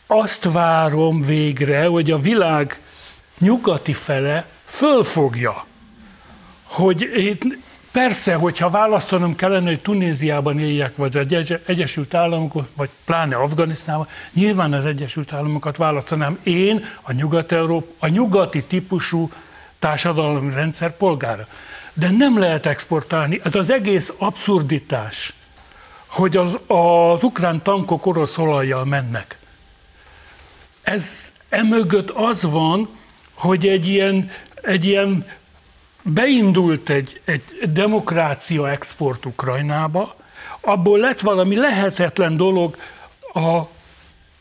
Azt 0.07 0.51
várom 0.51 1.21
végre, 1.21 1.85
hogy 1.85 2.11
a 2.11 2.17
világ 2.17 2.79
nyugati 3.37 3.93
fele 3.93 4.47
fölfogja, 4.65 5.65
hogy 6.63 7.09
Persze, 7.95 8.33
hogyha 8.33 8.69
választanom 8.69 9.35
kellene, 9.35 9.67
hogy 9.67 9.79
Tunéziában 9.79 10.59
éljek, 10.59 10.95
vagy 10.95 11.17
az 11.17 11.53
Egyesült 11.65 12.13
Államok, 12.13 12.53
vagy 12.75 12.89
pláne 13.05 13.35
Afganisztánban, 13.35 14.07
nyilván 14.33 14.73
az 14.73 14.85
Egyesült 14.85 15.33
Államokat 15.33 15.77
választanám 15.77 16.39
én, 16.43 16.85
a, 17.01 17.11
nyugat 17.11 17.51
a 17.99 18.07
nyugati 18.07 18.63
típusú 18.63 19.31
társadalmi 19.79 20.53
rendszer 20.53 20.97
polgára. 20.97 21.47
De 21.93 22.09
nem 22.09 22.39
lehet 22.39 22.65
exportálni. 22.65 23.39
Ez 23.43 23.55
az 23.55 23.71
egész 23.71 24.13
abszurditás, 24.17 25.33
hogy 26.05 26.37
az, 26.37 26.59
az 26.67 27.23
ukrán 27.23 27.61
tankok 27.61 28.05
orosz 28.05 28.37
olajjal 28.37 28.85
mennek. 28.85 29.37
Ez 30.81 31.31
emögött 31.49 32.09
az 32.09 32.43
van, 32.43 32.89
hogy 33.33 33.67
egy 33.67 33.87
ilyen, 33.87 34.29
egy 34.61 34.85
ilyen 34.85 35.25
beindult 36.13 36.89
egy, 36.89 37.21
egy 37.25 37.43
demokrácia 37.73 38.69
export 38.69 39.25
Ukrajnába, 39.25 40.15
abból 40.61 40.99
lett 40.99 41.21
valami 41.21 41.55
lehetetlen 41.55 42.37
dolog, 42.37 42.77
a 43.33 43.61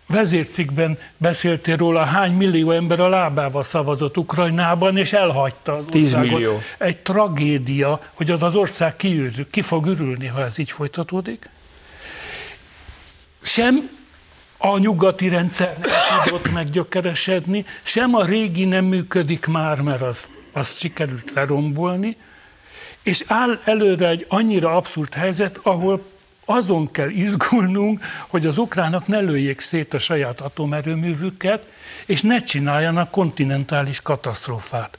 vezércikben 0.06 0.98
beszéltél 1.16 1.76
róla, 1.76 2.04
hány 2.04 2.32
millió 2.32 2.70
ember 2.70 3.00
a 3.00 3.08
lábával 3.08 3.62
szavazott 3.62 4.16
Ukrajnában, 4.16 4.96
és 4.96 5.12
elhagyta 5.12 5.72
az 5.72 5.84
országot. 5.94 6.30
millió. 6.30 6.58
Egy 6.78 6.98
tragédia, 6.98 8.00
hogy 8.12 8.30
az 8.30 8.42
az 8.42 8.56
ország 8.56 8.96
ki, 8.96 9.30
ki 9.50 9.60
fog 9.60 9.86
ürülni, 9.86 10.26
ha 10.26 10.44
ez 10.44 10.58
így 10.58 10.70
folytatódik. 10.70 11.50
Sem 13.42 13.90
a 14.56 14.78
nyugati 14.78 15.28
rendszer 15.28 15.76
nem 15.82 16.24
tudott 16.24 16.52
meggyökeresedni, 16.52 17.64
sem 17.82 18.14
a 18.14 18.24
régi 18.24 18.64
nem 18.64 18.84
működik 18.84 19.46
már, 19.46 19.80
mert 19.80 20.02
az 20.02 20.28
azt 20.54 20.78
sikerült 20.78 21.32
lerombolni, 21.34 22.16
és 23.02 23.24
áll 23.26 23.60
előre 23.64 24.08
egy 24.08 24.26
annyira 24.28 24.76
abszurd 24.76 25.14
helyzet, 25.14 25.58
ahol 25.62 26.02
azon 26.44 26.90
kell 26.90 27.08
izgulnunk, 27.08 28.04
hogy 28.26 28.46
az 28.46 28.58
ukránok 28.58 29.06
ne 29.06 29.18
lőjék 29.18 29.60
szét 29.60 29.94
a 29.94 29.98
saját 29.98 30.40
atomerőművüket, 30.40 31.66
és 32.06 32.22
ne 32.22 32.38
csináljanak 32.38 33.10
kontinentális 33.10 34.00
katasztrófát. 34.00 34.98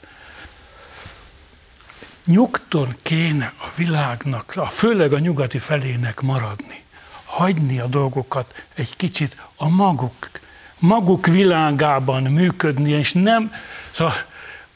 Nyugton 2.24 2.96
kéne 3.02 3.52
a 3.56 3.66
világnak, 3.76 4.52
a, 4.56 4.66
főleg 4.66 5.12
a 5.12 5.18
nyugati 5.18 5.58
felének 5.58 6.20
maradni. 6.20 6.84
Hagyni 7.24 7.78
a 7.78 7.86
dolgokat 7.86 8.64
egy 8.74 8.96
kicsit 8.96 9.36
a 9.56 9.68
maguk, 9.68 10.30
maguk 10.78 11.26
világában 11.26 12.22
működni, 12.22 12.90
és 12.90 13.12
nem, 13.12 13.52
szóval 13.90 14.14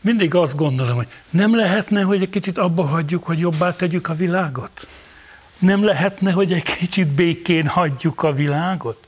mindig 0.01 0.35
azt 0.35 0.57
gondolom, 0.57 0.97
hogy 0.97 1.09
nem 1.31 1.57
lehetne, 1.57 2.03
hogy 2.03 2.23
egy 2.23 2.31
kicsit 2.31 2.59
abba 2.59 2.87
hagyjuk, 2.87 3.25
hogy 3.25 3.39
jobbá 3.39 3.77
tegyük 3.77 4.09
a 4.09 4.15
világot? 4.15 4.87
Nem 5.59 5.85
lehetne, 5.85 6.33
hogy 6.33 6.53
egy 6.53 6.63
kicsit 6.63 7.09
békén 7.09 7.67
hagyjuk 7.67 8.23
a 8.23 8.33
világot? 8.33 9.05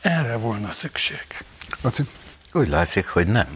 Erre 0.00 0.36
volna 0.36 0.70
szükség. 0.70 1.26
Laci? 1.82 2.02
Úgy 2.52 2.68
látszik, 2.68 3.08
hogy 3.08 3.26
nem. 3.26 3.46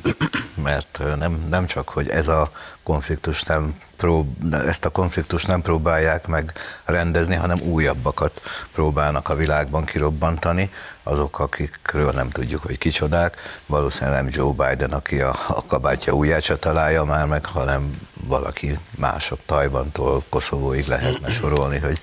Mert 0.62 1.00
nem, 1.18 1.46
nem 1.48 1.66
csak, 1.66 1.88
hogy 1.88 2.08
ez 2.08 2.28
a 2.28 2.50
konfliktus 2.82 3.42
nem 3.42 3.74
prób, 3.96 4.54
ezt 4.54 4.84
a 4.84 4.88
konfliktust 4.88 5.46
nem 5.46 5.62
próbálják 5.62 6.26
meg 6.26 6.52
rendezni, 6.84 7.34
hanem 7.34 7.60
újabbakat 7.60 8.42
próbálnak 8.72 9.28
a 9.28 9.34
világban 9.34 9.84
kirobbantani. 9.84 10.70
Azok, 11.06 11.38
akikről 11.38 12.10
nem 12.10 12.30
tudjuk, 12.30 12.62
hogy 12.62 12.78
kicsodák, 12.78 13.36
valószínűleg 13.66 14.22
nem 14.22 14.28
Joe 14.32 14.52
Biden, 14.52 14.90
aki 14.90 15.20
a, 15.20 15.34
a 15.48 15.64
kabátja 15.66 16.12
ujját 16.12 16.58
találja 16.60 17.04
már 17.04 17.26
meg, 17.26 17.44
hanem 17.44 18.00
valaki 18.26 18.78
mások 18.98 19.38
Tajvantól 19.46 20.24
Koszovóig 20.28 20.86
lehetne 20.86 21.30
sorolni, 21.30 21.78
hogy 21.78 22.00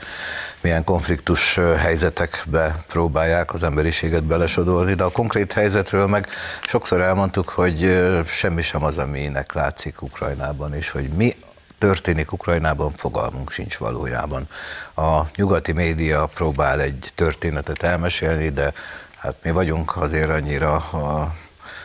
milyen 0.62 0.84
konfliktus 0.84 1.56
helyzetekbe 1.78 2.84
próbálják 2.88 3.54
az 3.54 3.64
emberiséget 3.64 4.24
belesodolni, 4.24 4.94
de 4.94 5.04
a 5.04 5.12
konkrét 5.12 5.52
helyzetről 5.52 6.08
meg 6.08 6.28
sokszor 6.68 7.02
elmondtuk, 7.02 7.50
hogy 7.50 8.04
semmi 8.26 8.62
sem 8.62 8.84
az, 8.84 8.98
aminek 8.98 9.54
látszik 9.54 10.02
Ukrajnában, 10.02 10.74
és 10.74 10.90
hogy 10.90 11.10
mi 11.10 11.36
történik 11.82 12.32
Ukrajnában, 12.32 12.92
fogalmunk 12.96 13.52
sincs 13.52 13.78
valójában. 13.78 14.48
A 14.96 15.22
nyugati 15.36 15.72
média 15.72 16.26
próbál 16.26 16.82
egy 16.82 17.12
történetet 17.16 17.84
elmesélni, 17.84 18.50
de 18.50 18.74
hát 19.18 19.36
mi 19.44 19.52
vagyunk 19.52 19.98
azért 19.98 20.30
annyira 20.30 20.76
a 20.76 21.34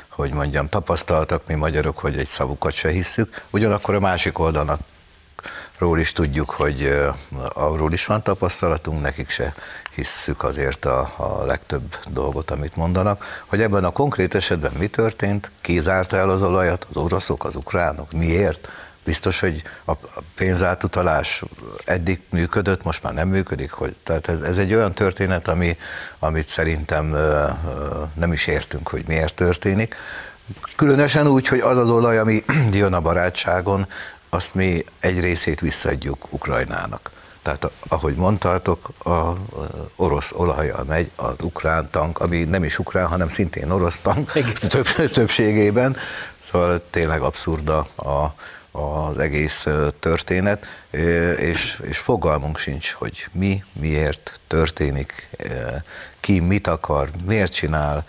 hogy 0.09 0.33
mondjam, 0.33 0.69
tapasztaltak 0.69 1.43
mi 1.47 1.55
magyarok, 1.55 1.99
hogy 1.99 2.19
egy 2.19 2.29
szavukat 2.29 2.73
se 2.73 2.91
hisszük, 2.91 3.43
ugyanakkor 3.51 3.95
a 3.95 4.01
másik 4.01 4.39
oldalnak 4.39 4.81
ról 5.79 5.99
is 5.99 6.13
tudjuk, 6.13 6.51
hogy 6.51 6.99
arról 7.53 7.93
is 7.93 8.07
van 8.07 8.23
tapasztalatunk, 8.23 9.01
nekik 9.01 9.31
se 9.31 9.55
hisszük 9.95 10.43
azért 10.43 10.85
a, 10.85 11.13
a 11.17 11.45
legtöbb 11.45 11.97
dolgot, 12.11 12.51
amit 12.51 12.77
mondanak, 12.77 13.43
hogy 13.47 13.63
ebben 13.63 13.85
a 13.85 13.91
konkrét 13.91 14.35
esetben 14.35 14.73
mi 14.79 14.87
történt, 14.87 15.51
ki 15.61 15.81
zárta 15.81 16.17
el 16.17 16.31
az 16.31 16.43
olajat, 16.43 16.87
az 16.91 16.97
oroszok, 16.97 17.45
az 17.45 17.57
ukránok, 17.57 18.13
miért, 18.13 18.69
biztos, 19.07 19.41
hogy 19.41 19.63
a 19.87 19.93
pénzátutalás 20.35 21.43
eddig 21.85 22.21
működött, 22.31 22.83
most 22.83 23.03
már 23.03 23.13
nem 23.13 23.29
működik, 23.29 23.71
hogy, 23.71 23.95
tehát 24.03 24.29
ez, 24.29 24.41
ez 24.41 24.59
egy 24.59 24.75
olyan 24.75 24.93
történet, 24.93 25.49
ami, 25.49 25.77
amit 26.19 26.47
szerintem 26.47 27.17
nem 28.15 28.33
is 28.33 28.47
értünk, 28.47 28.89
hogy 28.89 29.05
miért 29.07 29.35
történik. 29.35 29.97
Különösen 30.77 31.27
úgy, 31.27 31.47
hogy 31.47 31.61
az 31.61 31.77
az 31.77 31.91
olaj, 31.91 32.19
ami 32.19 32.45
jön 32.73 32.93
a 32.93 33.01
barátságon, 33.01 33.87
azt 34.29 34.55
mi 34.55 34.85
egy 35.01 35.21
részét 35.21 35.61
visszaadjuk 35.61 36.33
Ukrajnának. 36.33 37.11
Tehát 37.43 37.71
ahogy 37.89 38.15
mondtátok, 38.15 38.89
a 39.05 39.33
orosz 39.97 40.33
olajjal 40.33 40.85
megy 40.85 41.11
az 41.17 41.35
ukrán 41.43 41.89
tank, 41.91 42.19
ami 42.19 42.45
nem 42.45 42.65
is 42.65 42.79
ukrán, 42.79 43.07
hanem 43.07 43.29
szintén 43.29 43.71
orosz 43.71 43.99
tank 43.99 44.33
több, 44.69 44.87
többségében. 45.13 45.97
Szóval 46.51 46.83
tényleg 46.91 47.23
abszurda 47.23 47.79
a, 47.97 48.35
az 48.77 49.19
egész 49.19 49.67
történet, 50.01 50.67
és, 51.39 51.81
és 51.83 51.99
fogalmunk 51.99 52.59
sincs, 52.59 52.93
hogy 52.93 53.29
mi, 53.33 53.65
miért 53.73 54.41
történik, 54.47 55.29
ki 56.21 56.41
mit 56.41 56.67
akar, 56.67 57.11
miért 57.25 57.53
csinál, 57.53 58.05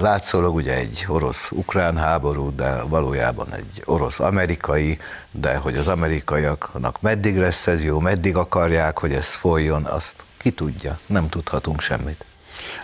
Látszólag 0.00 0.54
ugye 0.54 0.74
egy 0.74 1.04
orosz-ukrán 1.08 1.96
háború, 1.96 2.54
de 2.54 2.82
valójában 2.82 3.54
egy 3.54 3.82
orosz-amerikai, 3.84 4.98
de 5.30 5.56
hogy 5.56 5.76
az 5.76 5.88
amerikaiaknak 5.88 7.00
meddig 7.00 7.38
lesz 7.38 7.66
ez 7.66 7.82
jó, 7.82 7.98
meddig 7.98 8.36
akarják, 8.36 8.98
hogy 8.98 9.12
ez 9.12 9.26
folyjon, 9.26 9.84
azt 9.84 10.24
ki 10.36 10.50
tudja, 10.50 10.98
nem 11.06 11.28
tudhatunk 11.28 11.80
semmit. 11.80 12.24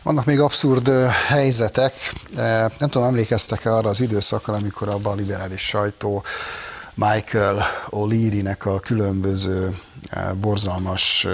Vannak 0.02 0.24
még 0.24 0.40
abszurd 0.40 0.88
helyzetek, 1.26 1.92
nem 2.78 2.88
tudom, 2.90 3.08
emlékeztek-e 3.08 3.74
arra 3.74 3.88
az 3.88 4.00
időszakra, 4.00 4.54
amikor 4.54 4.88
a 4.88 5.14
liberális 5.14 5.60
sajtó 5.60 6.24
Michael 6.94 7.62
O'Leary-nek 7.90 8.66
a 8.66 8.80
különböző 8.80 9.76
borzalmas 10.40 11.26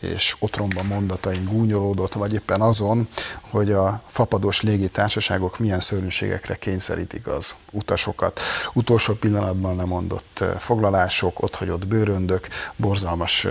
és 0.00 0.36
otromba 0.38 0.82
mondatain 0.82 1.44
gúnyolódott, 1.44 2.12
vagy 2.12 2.34
éppen 2.34 2.60
azon, 2.60 3.08
hogy 3.50 3.72
a 3.72 4.02
fapados 4.06 4.60
légitársaságok 4.60 5.58
milyen 5.58 5.80
szörnyűségekre 5.80 6.54
kényszerítik 6.54 7.26
az 7.26 7.54
utasokat. 7.70 8.40
Utolsó 8.72 9.14
pillanatban 9.14 9.76
lemondott 9.76 10.44
foglalások, 10.58 11.42
otthagyott 11.42 11.86
bőröndök, 11.86 12.48
borzalmas 12.76 13.46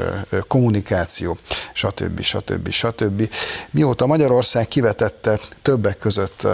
kommunikáció, 0.47 1.38
stb. 1.74 2.22
stb. 2.22 2.70
stb. 2.70 3.34
Mióta 3.72 4.05
Magyarország 4.05 4.68
kivetette 4.68 5.39
többek 5.62 5.97
között 5.97 6.47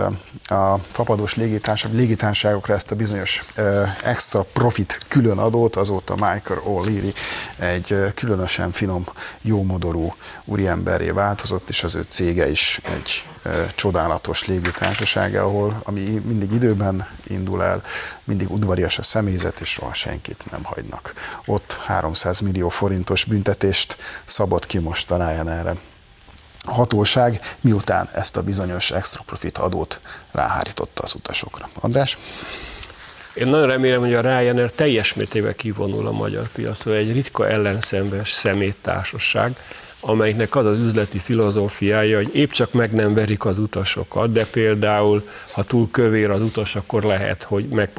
a 0.48 0.78
fapados 0.92 1.36
légitársaságok, 1.36 1.98
légitársaságokra 1.98 2.74
ezt 2.74 2.92
a 2.92 2.96
bizonyos 2.96 3.44
extra 4.04 4.46
profit 4.54 5.00
külön 5.08 5.38
adót, 5.38 5.76
azóta 5.76 6.16
Michael 6.16 6.62
O'Leary 6.68 7.16
egy 7.58 7.93
különösen 8.16 8.72
finom, 8.72 9.06
jómodorú 9.42 10.16
úriemberré 10.46 11.10
változott, 11.10 11.70
és 11.70 11.84
az 11.84 11.96
ő 11.96 12.06
cége 12.10 12.50
is 12.50 12.80
egy 12.84 13.28
csodálatos 13.76 14.48
légitársaság, 14.48 15.36
ahol 15.36 15.82
ami 15.84 16.02
mindig 16.02 16.52
időben 16.52 17.08
indul 17.24 17.64
el, 17.64 17.84
mindig 18.24 18.52
udvarias 18.52 18.98
a 18.98 19.04
személyzet, 19.04 19.60
és 19.60 19.70
soha 19.70 19.94
senkit 19.94 20.52
nem 20.52 20.64
hagynak. 20.64 21.14
Ott 21.46 21.78
300 21.86 22.40
millió 22.40 22.70
forintos 22.70 23.24
büntetést 23.26 23.98
szabott 24.26 24.66
ki 24.66 24.78
most 24.80 25.12
a 25.12 25.30
erre 25.50 25.74
hatóság, 26.66 27.56
miután 27.62 28.10
ezt 28.14 28.38
a 28.38 28.44
bizonyos 28.44 28.92
extra 28.92 29.24
profit 29.26 29.58
adót 29.58 30.02
ráhárította 30.32 31.04
az 31.04 31.14
utasokra. 31.14 31.70
András? 31.80 32.18
Én 33.34 33.48
nagyon 33.48 33.68
remélem, 33.68 34.00
hogy 34.00 34.14
a 34.14 34.22
Ryanair 34.22 34.72
teljes 34.72 35.14
mértékben 35.14 35.56
kivonul 35.56 36.08
a 36.08 36.12
magyar 36.12 36.48
piacról. 36.48 36.96
Egy 36.96 37.14
ritka 37.14 37.50
ellenszembes 37.50 38.32
szeméttársaság, 38.32 39.56
amelynek 40.00 40.56
az 40.56 40.66
az 40.66 40.80
üzleti 40.80 41.20
filozófiája, 41.20 42.18
hogy 42.18 42.36
épp 42.36 42.52
csak 42.52 42.74
meg 42.74 42.92
nem 42.92 43.14
verik 43.14 43.46
az 43.46 43.60
utasokat, 43.60 44.32
de 44.32 44.46
például, 44.52 45.30
ha 45.52 45.64
túl 45.64 45.92
kövér 45.92 46.30
az 46.30 46.42
utas, 46.42 46.76
akkor 46.76 47.04
lehet, 47.04 47.44
hogy 47.44 47.66
meg, 47.68 47.90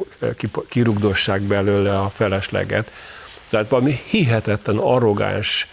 kirugdossák 0.69 1.41
belőle 1.41 1.99
a 1.99 2.11
felesleget. 2.13 2.91
Tehát 3.49 3.69
valami 3.69 3.99
hihetetlen 4.09 4.77
arrogáns 4.77 5.67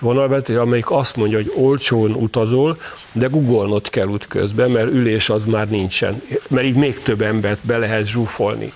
vonalvezető, 0.00 0.60
amelyik 0.60 0.90
azt 0.90 1.16
mondja, 1.16 1.36
hogy 1.36 1.52
olcsón 1.54 2.12
utazol, 2.12 2.78
de 3.12 3.26
googolnod 3.26 3.88
kell 3.88 4.06
útközben, 4.06 4.70
mert 4.70 4.90
ülés 4.90 5.28
az 5.28 5.44
már 5.44 5.68
nincsen, 5.68 6.22
mert 6.48 6.66
így 6.66 6.76
még 6.76 7.02
több 7.02 7.20
embert 7.20 7.58
be 7.62 7.78
lehet 7.78 8.06
zsúfolni. 8.06 8.72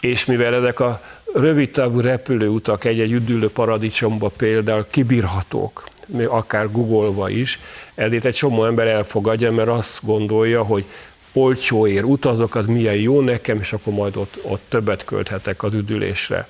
És 0.00 0.24
mivel 0.24 0.54
ezek 0.54 0.80
a 0.80 1.00
rövidtávú 1.34 2.00
repülőutak 2.00 2.84
egy-egy 2.84 3.12
üdülő 3.12 3.48
paradicsomba 3.48 4.28
például 4.28 4.86
kibírhatók, 4.90 5.88
akár 6.28 6.70
googolva 6.72 7.28
is, 7.28 7.60
ezért 7.94 8.24
egy 8.24 8.34
csomó 8.34 8.64
ember 8.64 8.86
elfogadja, 8.86 9.52
mert 9.52 9.68
azt 9.68 9.98
gondolja, 10.02 10.62
hogy 10.62 10.84
olcsóért 11.32 12.04
utazok, 12.04 12.54
az 12.54 12.66
milyen 12.66 12.94
jó 12.94 13.20
nekem, 13.20 13.58
és 13.58 13.72
akkor 13.72 13.92
majd 13.92 14.16
ott, 14.16 14.38
ott 14.42 14.62
többet 14.68 15.04
költhetek 15.04 15.62
az 15.62 15.74
üdülésre 15.74 16.48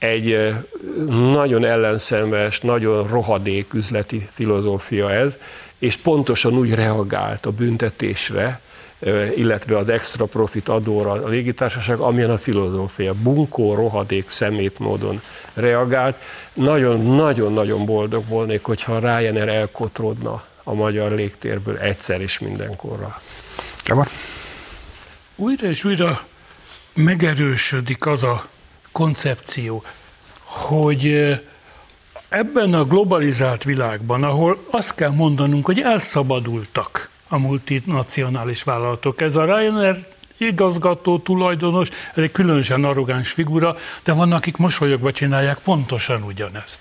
egy 0.00 0.54
nagyon 1.08 1.64
ellenszenves, 1.64 2.60
nagyon 2.60 3.06
rohadék 3.06 3.74
üzleti 3.74 4.28
filozófia 4.32 5.12
ez, 5.12 5.36
és 5.78 5.96
pontosan 5.96 6.52
úgy 6.58 6.74
reagált 6.74 7.46
a 7.46 7.50
büntetésre, 7.50 8.60
illetve 9.36 9.78
az 9.78 9.88
extra 9.88 10.24
profit 10.24 10.68
adóra 10.68 11.10
a 11.10 11.28
légitársaság, 11.28 11.98
amilyen 11.98 12.30
a 12.30 12.38
filozófia. 12.38 13.14
Bunkó, 13.14 13.74
rohadék, 13.74 14.28
szemét 14.28 14.78
módon 14.78 15.22
reagált. 15.54 16.16
Nagyon-nagyon-nagyon 16.52 17.84
boldog 17.84 18.28
volnék, 18.28 18.64
hogyha 18.64 18.92
a 18.92 18.98
Ryanair 18.98 19.48
elkotrodna 19.48 20.44
a 20.64 20.74
magyar 20.74 21.12
légtérből 21.12 21.76
egyszer 21.76 22.20
és 22.20 22.38
mindenkorra. 22.38 23.20
Újra 25.36 25.68
és 25.68 25.84
újra 25.84 26.20
megerősödik 26.94 28.06
az 28.06 28.24
a 28.24 28.46
koncepció, 28.92 29.82
hogy 30.42 31.34
ebben 32.28 32.74
a 32.74 32.84
globalizált 32.84 33.64
világban, 33.64 34.24
ahol 34.24 34.64
azt 34.70 34.94
kell 34.94 35.10
mondanunk, 35.10 35.66
hogy 35.66 35.80
elszabadultak 35.80 37.10
a 37.28 37.38
multinacionális 37.38 38.62
vállalatok. 38.62 39.20
Ez 39.20 39.36
a 39.36 39.44
Ryanair 39.44 40.06
igazgató, 40.36 41.18
tulajdonos, 41.18 41.88
ez 41.88 42.22
egy 42.22 42.32
különösen 42.32 42.84
arrogáns 42.84 43.30
figura, 43.30 43.76
de 44.04 44.12
vannak, 44.12 44.38
akik 44.38 44.56
mosolyogva 44.56 45.12
csinálják 45.12 45.58
pontosan 45.58 46.22
ugyanezt. 46.22 46.80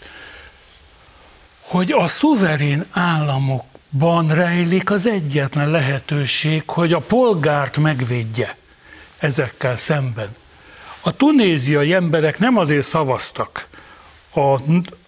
Hogy 1.60 1.92
a 1.92 2.08
szuverén 2.08 2.86
államokban 2.92 4.28
rejlik 4.28 4.92
az 4.92 5.08
egyetlen 5.08 5.70
lehetőség, 5.70 6.64
hogy 6.66 6.94
a 6.94 7.00
polgárt 7.00 7.78
megvédje 7.78 8.58
ezekkel 9.18 9.76
szemben. 9.76 10.36
A 11.02 11.12
tunéziai 11.12 11.94
emberek 11.94 12.40
nem 12.40 12.58
azért 12.58 12.86
szavaztak 12.86 13.68
a, 14.34 14.60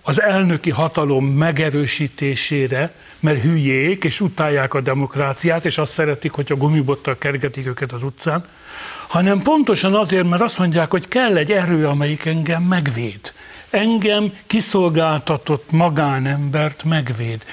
az 0.02 0.22
elnöki 0.22 0.70
hatalom 0.70 1.26
megerősítésére, 1.26 2.94
mert 3.20 3.42
hülyék, 3.42 4.04
és 4.04 4.22
utálják 4.22 4.74
a 4.74 4.82
demokráciát, 4.82 5.66
és 5.66 5.78
azt 5.78 5.92
szeretik, 5.92 6.32
hogy 6.32 6.52
a 6.52 6.56
gumibottal 6.56 7.18
kergetik 7.18 7.68
őket 7.68 7.92
az 7.92 8.04
utcán, 8.04 8.46
hanem 9.08 9.42
pontosan 9.42 9.96
azért, 9.96 10.30
mert 10.30 10.42
azt 10.42 10.58
mondják, 10.58 10.92
hogy 10.92 11.08
kell 11.08 11.38
egy 11.38 11.52
erő, 11.52 11.88
amelyik 11.88 12.26
engem 12.26 12.64
megvéd. 12.64 13.34
Engem 13.70 14.34
kiszolgáltatott 14.48 15.72
magánembert 15.72 16.84
megvéd. 16.84 17.46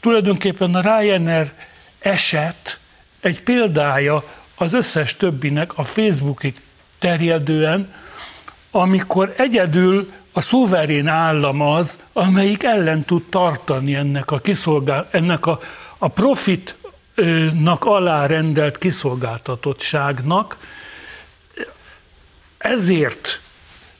Tulajdonképpen 0.00 0.74
a 0.74 0.80
Ryanair 0.80 1.52
eset 1.98 2.78
egy 3.20 3.42
példája 3.42 4.24
az 4.54 4.72
összes 4.72 5.16
többinek 5.16 5.78
a 5.78 5.82
Facebookig 5.82 6.54
terjedően, 6.98 7.94
amikor 8.70 9.34
egyedül 9.36 10.12
a 10.32 10.40
szuverén 10.40 11.06
állam 11.06 11.60
az, 11.60 11.98
amelyik 12.12 12.62
ellen 12.62 13.04
tud 13.04 13.22
tartani 13.28 13.94
ennek 13.94 14.30
a, 14.30 14.38
kiszolgál, 14.38 15.08
ennek 15.10 15.46
a, 15.46 15.58
a 15.98 16.08
profitnak 16.08 17.84
alárendelt 17.84 18.78
kiszolgáltatottságnak. 18.78 20.56
Ezért 22.58 23.40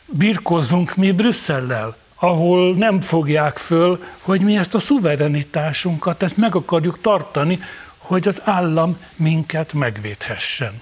birkozzunk 0.05 0.97
mi 0.97 1.13
Brüsszellel, 1.13 1.97
ahol 2.15 2.75
nem 2.75 3.01
fogják 3.01 3.57
föl, 3.57 4.05
hogy 4.21 4.41
mi 4.41 4.57
ezt 4.57 4.75
a 4.75 4.79
szuverenitásunkat, 4.79 6.23
ezt 6.23 6.37
meg 6.37 6.55
akarjuk 6.55 7.01
tartani, 7.01 7.61
hogy 7.97 8.29
az 8.29 8.41
állam 8.45 8.99
minket 9.17 9.73
megvédhessen. 9.73 10.81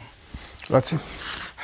Laci? 0.69 0.97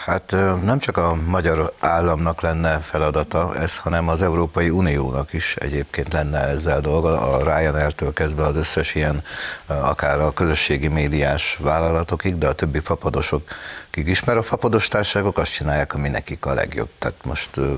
Hát 0.05 0.37
nem 0.63 0.79
csak 0.79 0.97
a 0.97 1.15
magyar 1.27 1.73
államnak 1.79 2.41
lenne 2.41 2.79
feladata 2.79 3.57
ez, 3.57 3.77
hanem 3.77 4.09
az 4.09 4.23
Európai 4.23 4.71
Uniónak 4.71 5.33
is 5.33 5.57
egyébként 5.57 6.13
lenne 6.13 6.39
ezzel 6.39 6.81
dolga, 6.81 7.21
a 7.21 7.43
Ryanair-től 7.43 8.13
kezdve 8.13 8.45
az 8.45 8.57
összes 8.57 8.95
ilyen, 8.95 9.25
akár 9.67 10.21
a 10.21 10.33
közösségi 10.33 10.89
médiás 10.89 11.59
vállalatokig, 11.61 12.39
de 12.39 12.49
a 12.49 12.53
többi 12.53 12.79
fapadosok 12.79 13.43
akik 13.93 14.09
ismer 14.09 14.37
a 14.37 14.43
fapados 14.43 14.89
társágok, 14.89 15.39
azt 15.39 15.53
csinálják, 15.53 15.95
ami 15.95 16.09
nekik 16.09 16.47
a 16.47 16.55
legjobb. 16.55 16.89
Tehát 16.99 17.25
most 17.25 17.57
ö, 17.57 17.75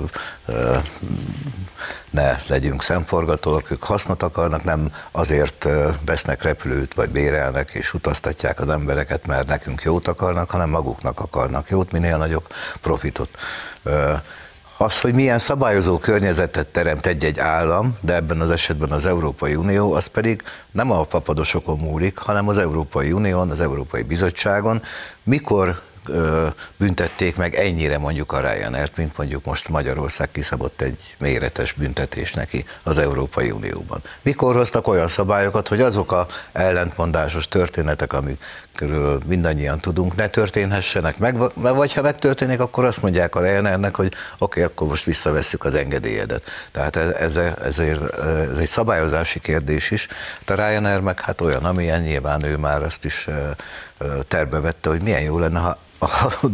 ö, 0.46 0.76
ne 2.10 2.36
legyünk 2.46 2.82
szemforgatóak, 2.82 3.70
ők 3.70 3.82
hasznot 3.82 4.22
akarnak, 4.22 4.64
nem 4.64 4.88
azért 5.10 5.68
vesznek 6.04 6.42
repülőt, 6.42 6.94
vagy 6.94 7.10
bérelnek, 7.10 7.70
és 7.70 7.94
utaztatják 7.94 8.60
az 8.60 8.68
embereket, 8.68 9.26
mert 9.26 9.46
nekünk 9.46 9.82
jót 9.82 10.08
akarnak, 10.08 10.50
hanem 10.50 10.70
maguknak 10.70 11.20
akarnak 11.20 11.68
jót, 11.68 11.92
minél 11.92 12.16
nagyobb 12.16 12.46
profitot. 12.80 13.28
Ö, 13.82 14.12
az, 14.76 15.00
hogy 15.00 15.14
milyen 15.14 15.38
szabályozó 15.38 15.98
környezetet 15.98 16.66
teremt 16.66 17.06
egy-egy 17.06 17.38
állam, 17.38 17.98
de 18.00 18.14
ebben 18.14 18.40
az 18.40 18.50
esetben 18.50 18.90
az 18.90 19.06
Európai 19.06 19.54
Unió, 19.54 19.92
az 19.92 20.06
pedig 20.06 20.42
nem 20.70 20.90
a 20.90 21.04
papadosokon 21.04 21.78
múlik, 21.78 22.18
hanem 22.18 22.48
az 22.48 22.58
Európai 22.58 23.12
Unión, 23.12 23.50
az 23.50 23.60
Európai 23.60 24.02
Bizottságon, 24.02 24.82
mikor 25.22 25.82
büntették 26.76 27.36
meg 27.36 27.54
ennyire 27.54 27.98
mondjuk 27.98 28.32
a 28.32 28.40
Ryanair-t, 28.40 28.96
mint 28.96 29.16
mondjuk 29.16 29.44
most 29.44 29.68
Magyarország 29.68 30.30
kiszabott 30.30 30.80
egy 30.80 31.16
méretes 31.18 31.72
büntetés 31.72 32.32
neki 32.32 32.64
az 32.82 32.98
Európai 32.98 33.50
Unióban. 33.50 34.02
Mikor 34.22 34.54
hoztak 34.54 34.88
olyan 34.88 35.08
szabályokat, 35.08 35.68
hogy 35.68 35.80
azok 35.80 36.12
a 36.12 36.26
ellentmondásos 36.52 37.48
történetek, 37.48 38.12
amikről 38.80 39.20
mindannyian 39.26 39.78
tudunk, 39.78 40.16
ne 40.16 40.26
történhessenek 40.26 41.18
meg, 41.18 41.36
vagy 41.54 41.92
ha 41.92 42.02
megtörténik, 42.02 42.60
akkor 42.60 42.84
azt 42.84 43.02
mondják 43.02 43.34
a 43.34 43.40
Ryanairnek, 43.40 43.94
hogy 43.94 44.06
oké, 44.06 44.16
okay, 44.38 44.62
akkor 44.62 44.86
most 44.86 45.04
visszavesszük 45.04 45.64
az 45.64 45.74
engedélyedet. 45.74 46.42
Tehát 46.70 46.96
ez, 46.96 47.36
ez, 47.36 47.36
ezért, 47.64 48.18
ez 48.50 48.58
egy 48.58 48.68
szabályozási 48.68 49.40
kérdés 49.40 49.90
is. 49.90 50.06
A 50.46 50.54
Ryanair 50.54 51.00
meg 51.00 51.20
hát 51.20 51.40
olyan, 51.40 51.64
amilyen 51.64 52.02
nyilván 52.02 52.44
ő 52.44 52.56
már 52.56 52.82
azt 52.82 53.04
is 53.04 53.28
terbe 54.28 54.60
vette, 54.60 54.88
hogy 54.88 55.00
milyen 55.00 55.22
jó 55.22 55.38
lenne, 55.38 55.58
ha 55.58 55.78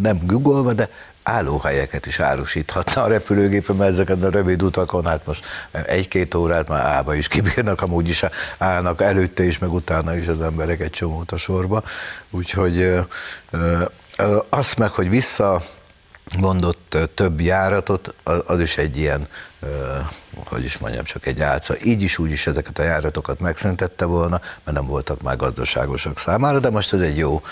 nem 0.00 0.20
googolva, 0.22 0.72
de 0.72 0.88
állóhelyeket 1.22 2.06
is 2.06 2.20
árusíthatna 2.20 3.02
a 3.02 3.08
repülőgépe, 3.08 3.72
mert 3.72 3.90
ezeket 3.90 4.22
a 4.22 4.30
rövid 4.30 4.62
utakon, 4.62 5.06
hát 5.06 5.26
most 5.26 5.44
egy-két 5.70 6.34
órát 6.34 6.68
már 6.68 6.86
ába 6.86 7.14
is 7.14 7.28
kibírnak, 7.28 7.82
amúgy 7.82 8.08
is 8.08 8.24
állnak 8.58 9.02
előtte 9.02 9.42
is, 9.42 9.58
meg 9.58 9.72
utána 9.72 10.16
is 10.16 10.26
az 10.26 10.42
emberek 10.42 10.80
egy 10.80 10.90
csomót 10.90 11.32
a 11.32 11.36
sorba. 11.36 11.82
Úgyhogy 12.30 12.98
azt 14.48 14.78
meg, 14.78 14.90
hogy 14.90 15.08
vissza 15.08 15.62
mondott 16.38 16.96
több 17.14 17.40
járatot, 17.40 18.14
az 18.46 18.60
is 18.60 18.76
egy 18.76 18.96
ilyen, 18.96 19.28
hogy 20.44 20.64
is 20.64 20.78
mondjam, 20.78 21.04
csak 21.04 21.26
egy 21.26 21.40
álca. 21.40 21.74
Így 21.84 22.02
is, 22.02 22.18
úgy 22.18 22.30
is 22.30 22.46
ezeket 22.46 22.78
a 22.78 22.82
járatokat 22.82 23.40
megszüntette 23.40 24.04
volna, 24.04 24.40
mert 24.64 24.76
nem 24.76 24.86
voltak 24.86 25.22
már 25.22 25.36
gazdaságosak 25.36 26.18
számára, 26.18 26.58
de 26.58 26.70
most 26.70 26.92
ez 26.92 27.00
egy 27.00 27.16
jó 27.16 27.42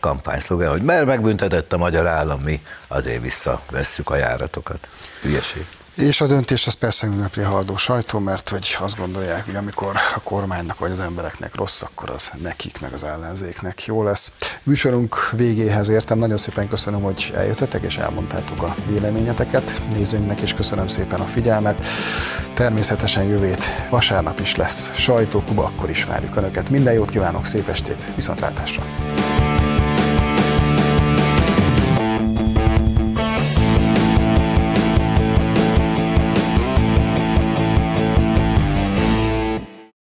kampányszlogen, 0.00 0.70
hogy 0.70 0.82
mert 0.82 1.06
megbüntetett 1.06 1.72
a 1.72 1.78
magyar 1.78 2.06
állam, 2.06 2.40
mi 2.40 2.62
azért 2.86 3.22
visszavesszük 3.22 4.10
a 4.10 4.16
járatokat. 4.16 4.88
Hülyeség. 5.22 5.66
És 5.94 6.20
a 6.20 6.26
döntés 6.26 6.66
az 6.66 6.74
persze 6.74 7.06
ünnepli 7.06 7.42
a 7.42 7.48
haladó 7.48 7.76
sajtó, 7.76 8.18
mert 8.18 8.48
hogy 8.48 8.76
azt 8.80 8.96
gondolják, 8.96 9.44
hogy 9.44 9.54
amikor 9.54 9.96
a 10.14 10.20
kormánynak 10.20 10.78
vagy 10.78 10.90
az 10.90 11.00
embereknek 11.00 11.54
rossz, 11.54 11.82
akkor 11.82 12.10
az 12.10 12.30
nekik, 12.42 12.80
meg 12.80 12.92
az 12.92 13.04
ellenzéknek 13.04 13.84
jó 13.84 14.02
lesz. 14.02 14.32
Műsorunk 14.62 15.30
végéhez 15.30 15.88
értem, 15.88 16.18
nagyon 16.18 16.36
szépen 16.38 16.68
köszönöm, 16.68 17.02
hogy 17.02 17.32
eljöttetek 17.34 17.84
és 17.84 17.96
elmondtátok 17.96 18.62
a 18.62 18.74
véleményeteket. 18.86 19.82
Nézőinknek 19.92 20.42
is 20.42 20.54
köszönöm 20.54 20.88
szépen 20.88 21.20
a 21.20 21.26
figyelmet. 21.26 21.84
Természetesen 22.54 23.24
jövét 23.24 23.64
vasárnap 23.90 24.40
is 24.40 24.56
lesz 24.56 24.94
sajtókuba, 24.94 25.64
akkor 25.64 25.90
is 25.90 26.04
várjuk 26.04 26.36
Önöket. 26.36 26.70
Minden 26.70 26.94
jót 26.94 27.10
kívánok, 27.10 27.46
szép 27.46 27.68
estét, 27.68 28.14
viszontlátásra! 28.14 28.82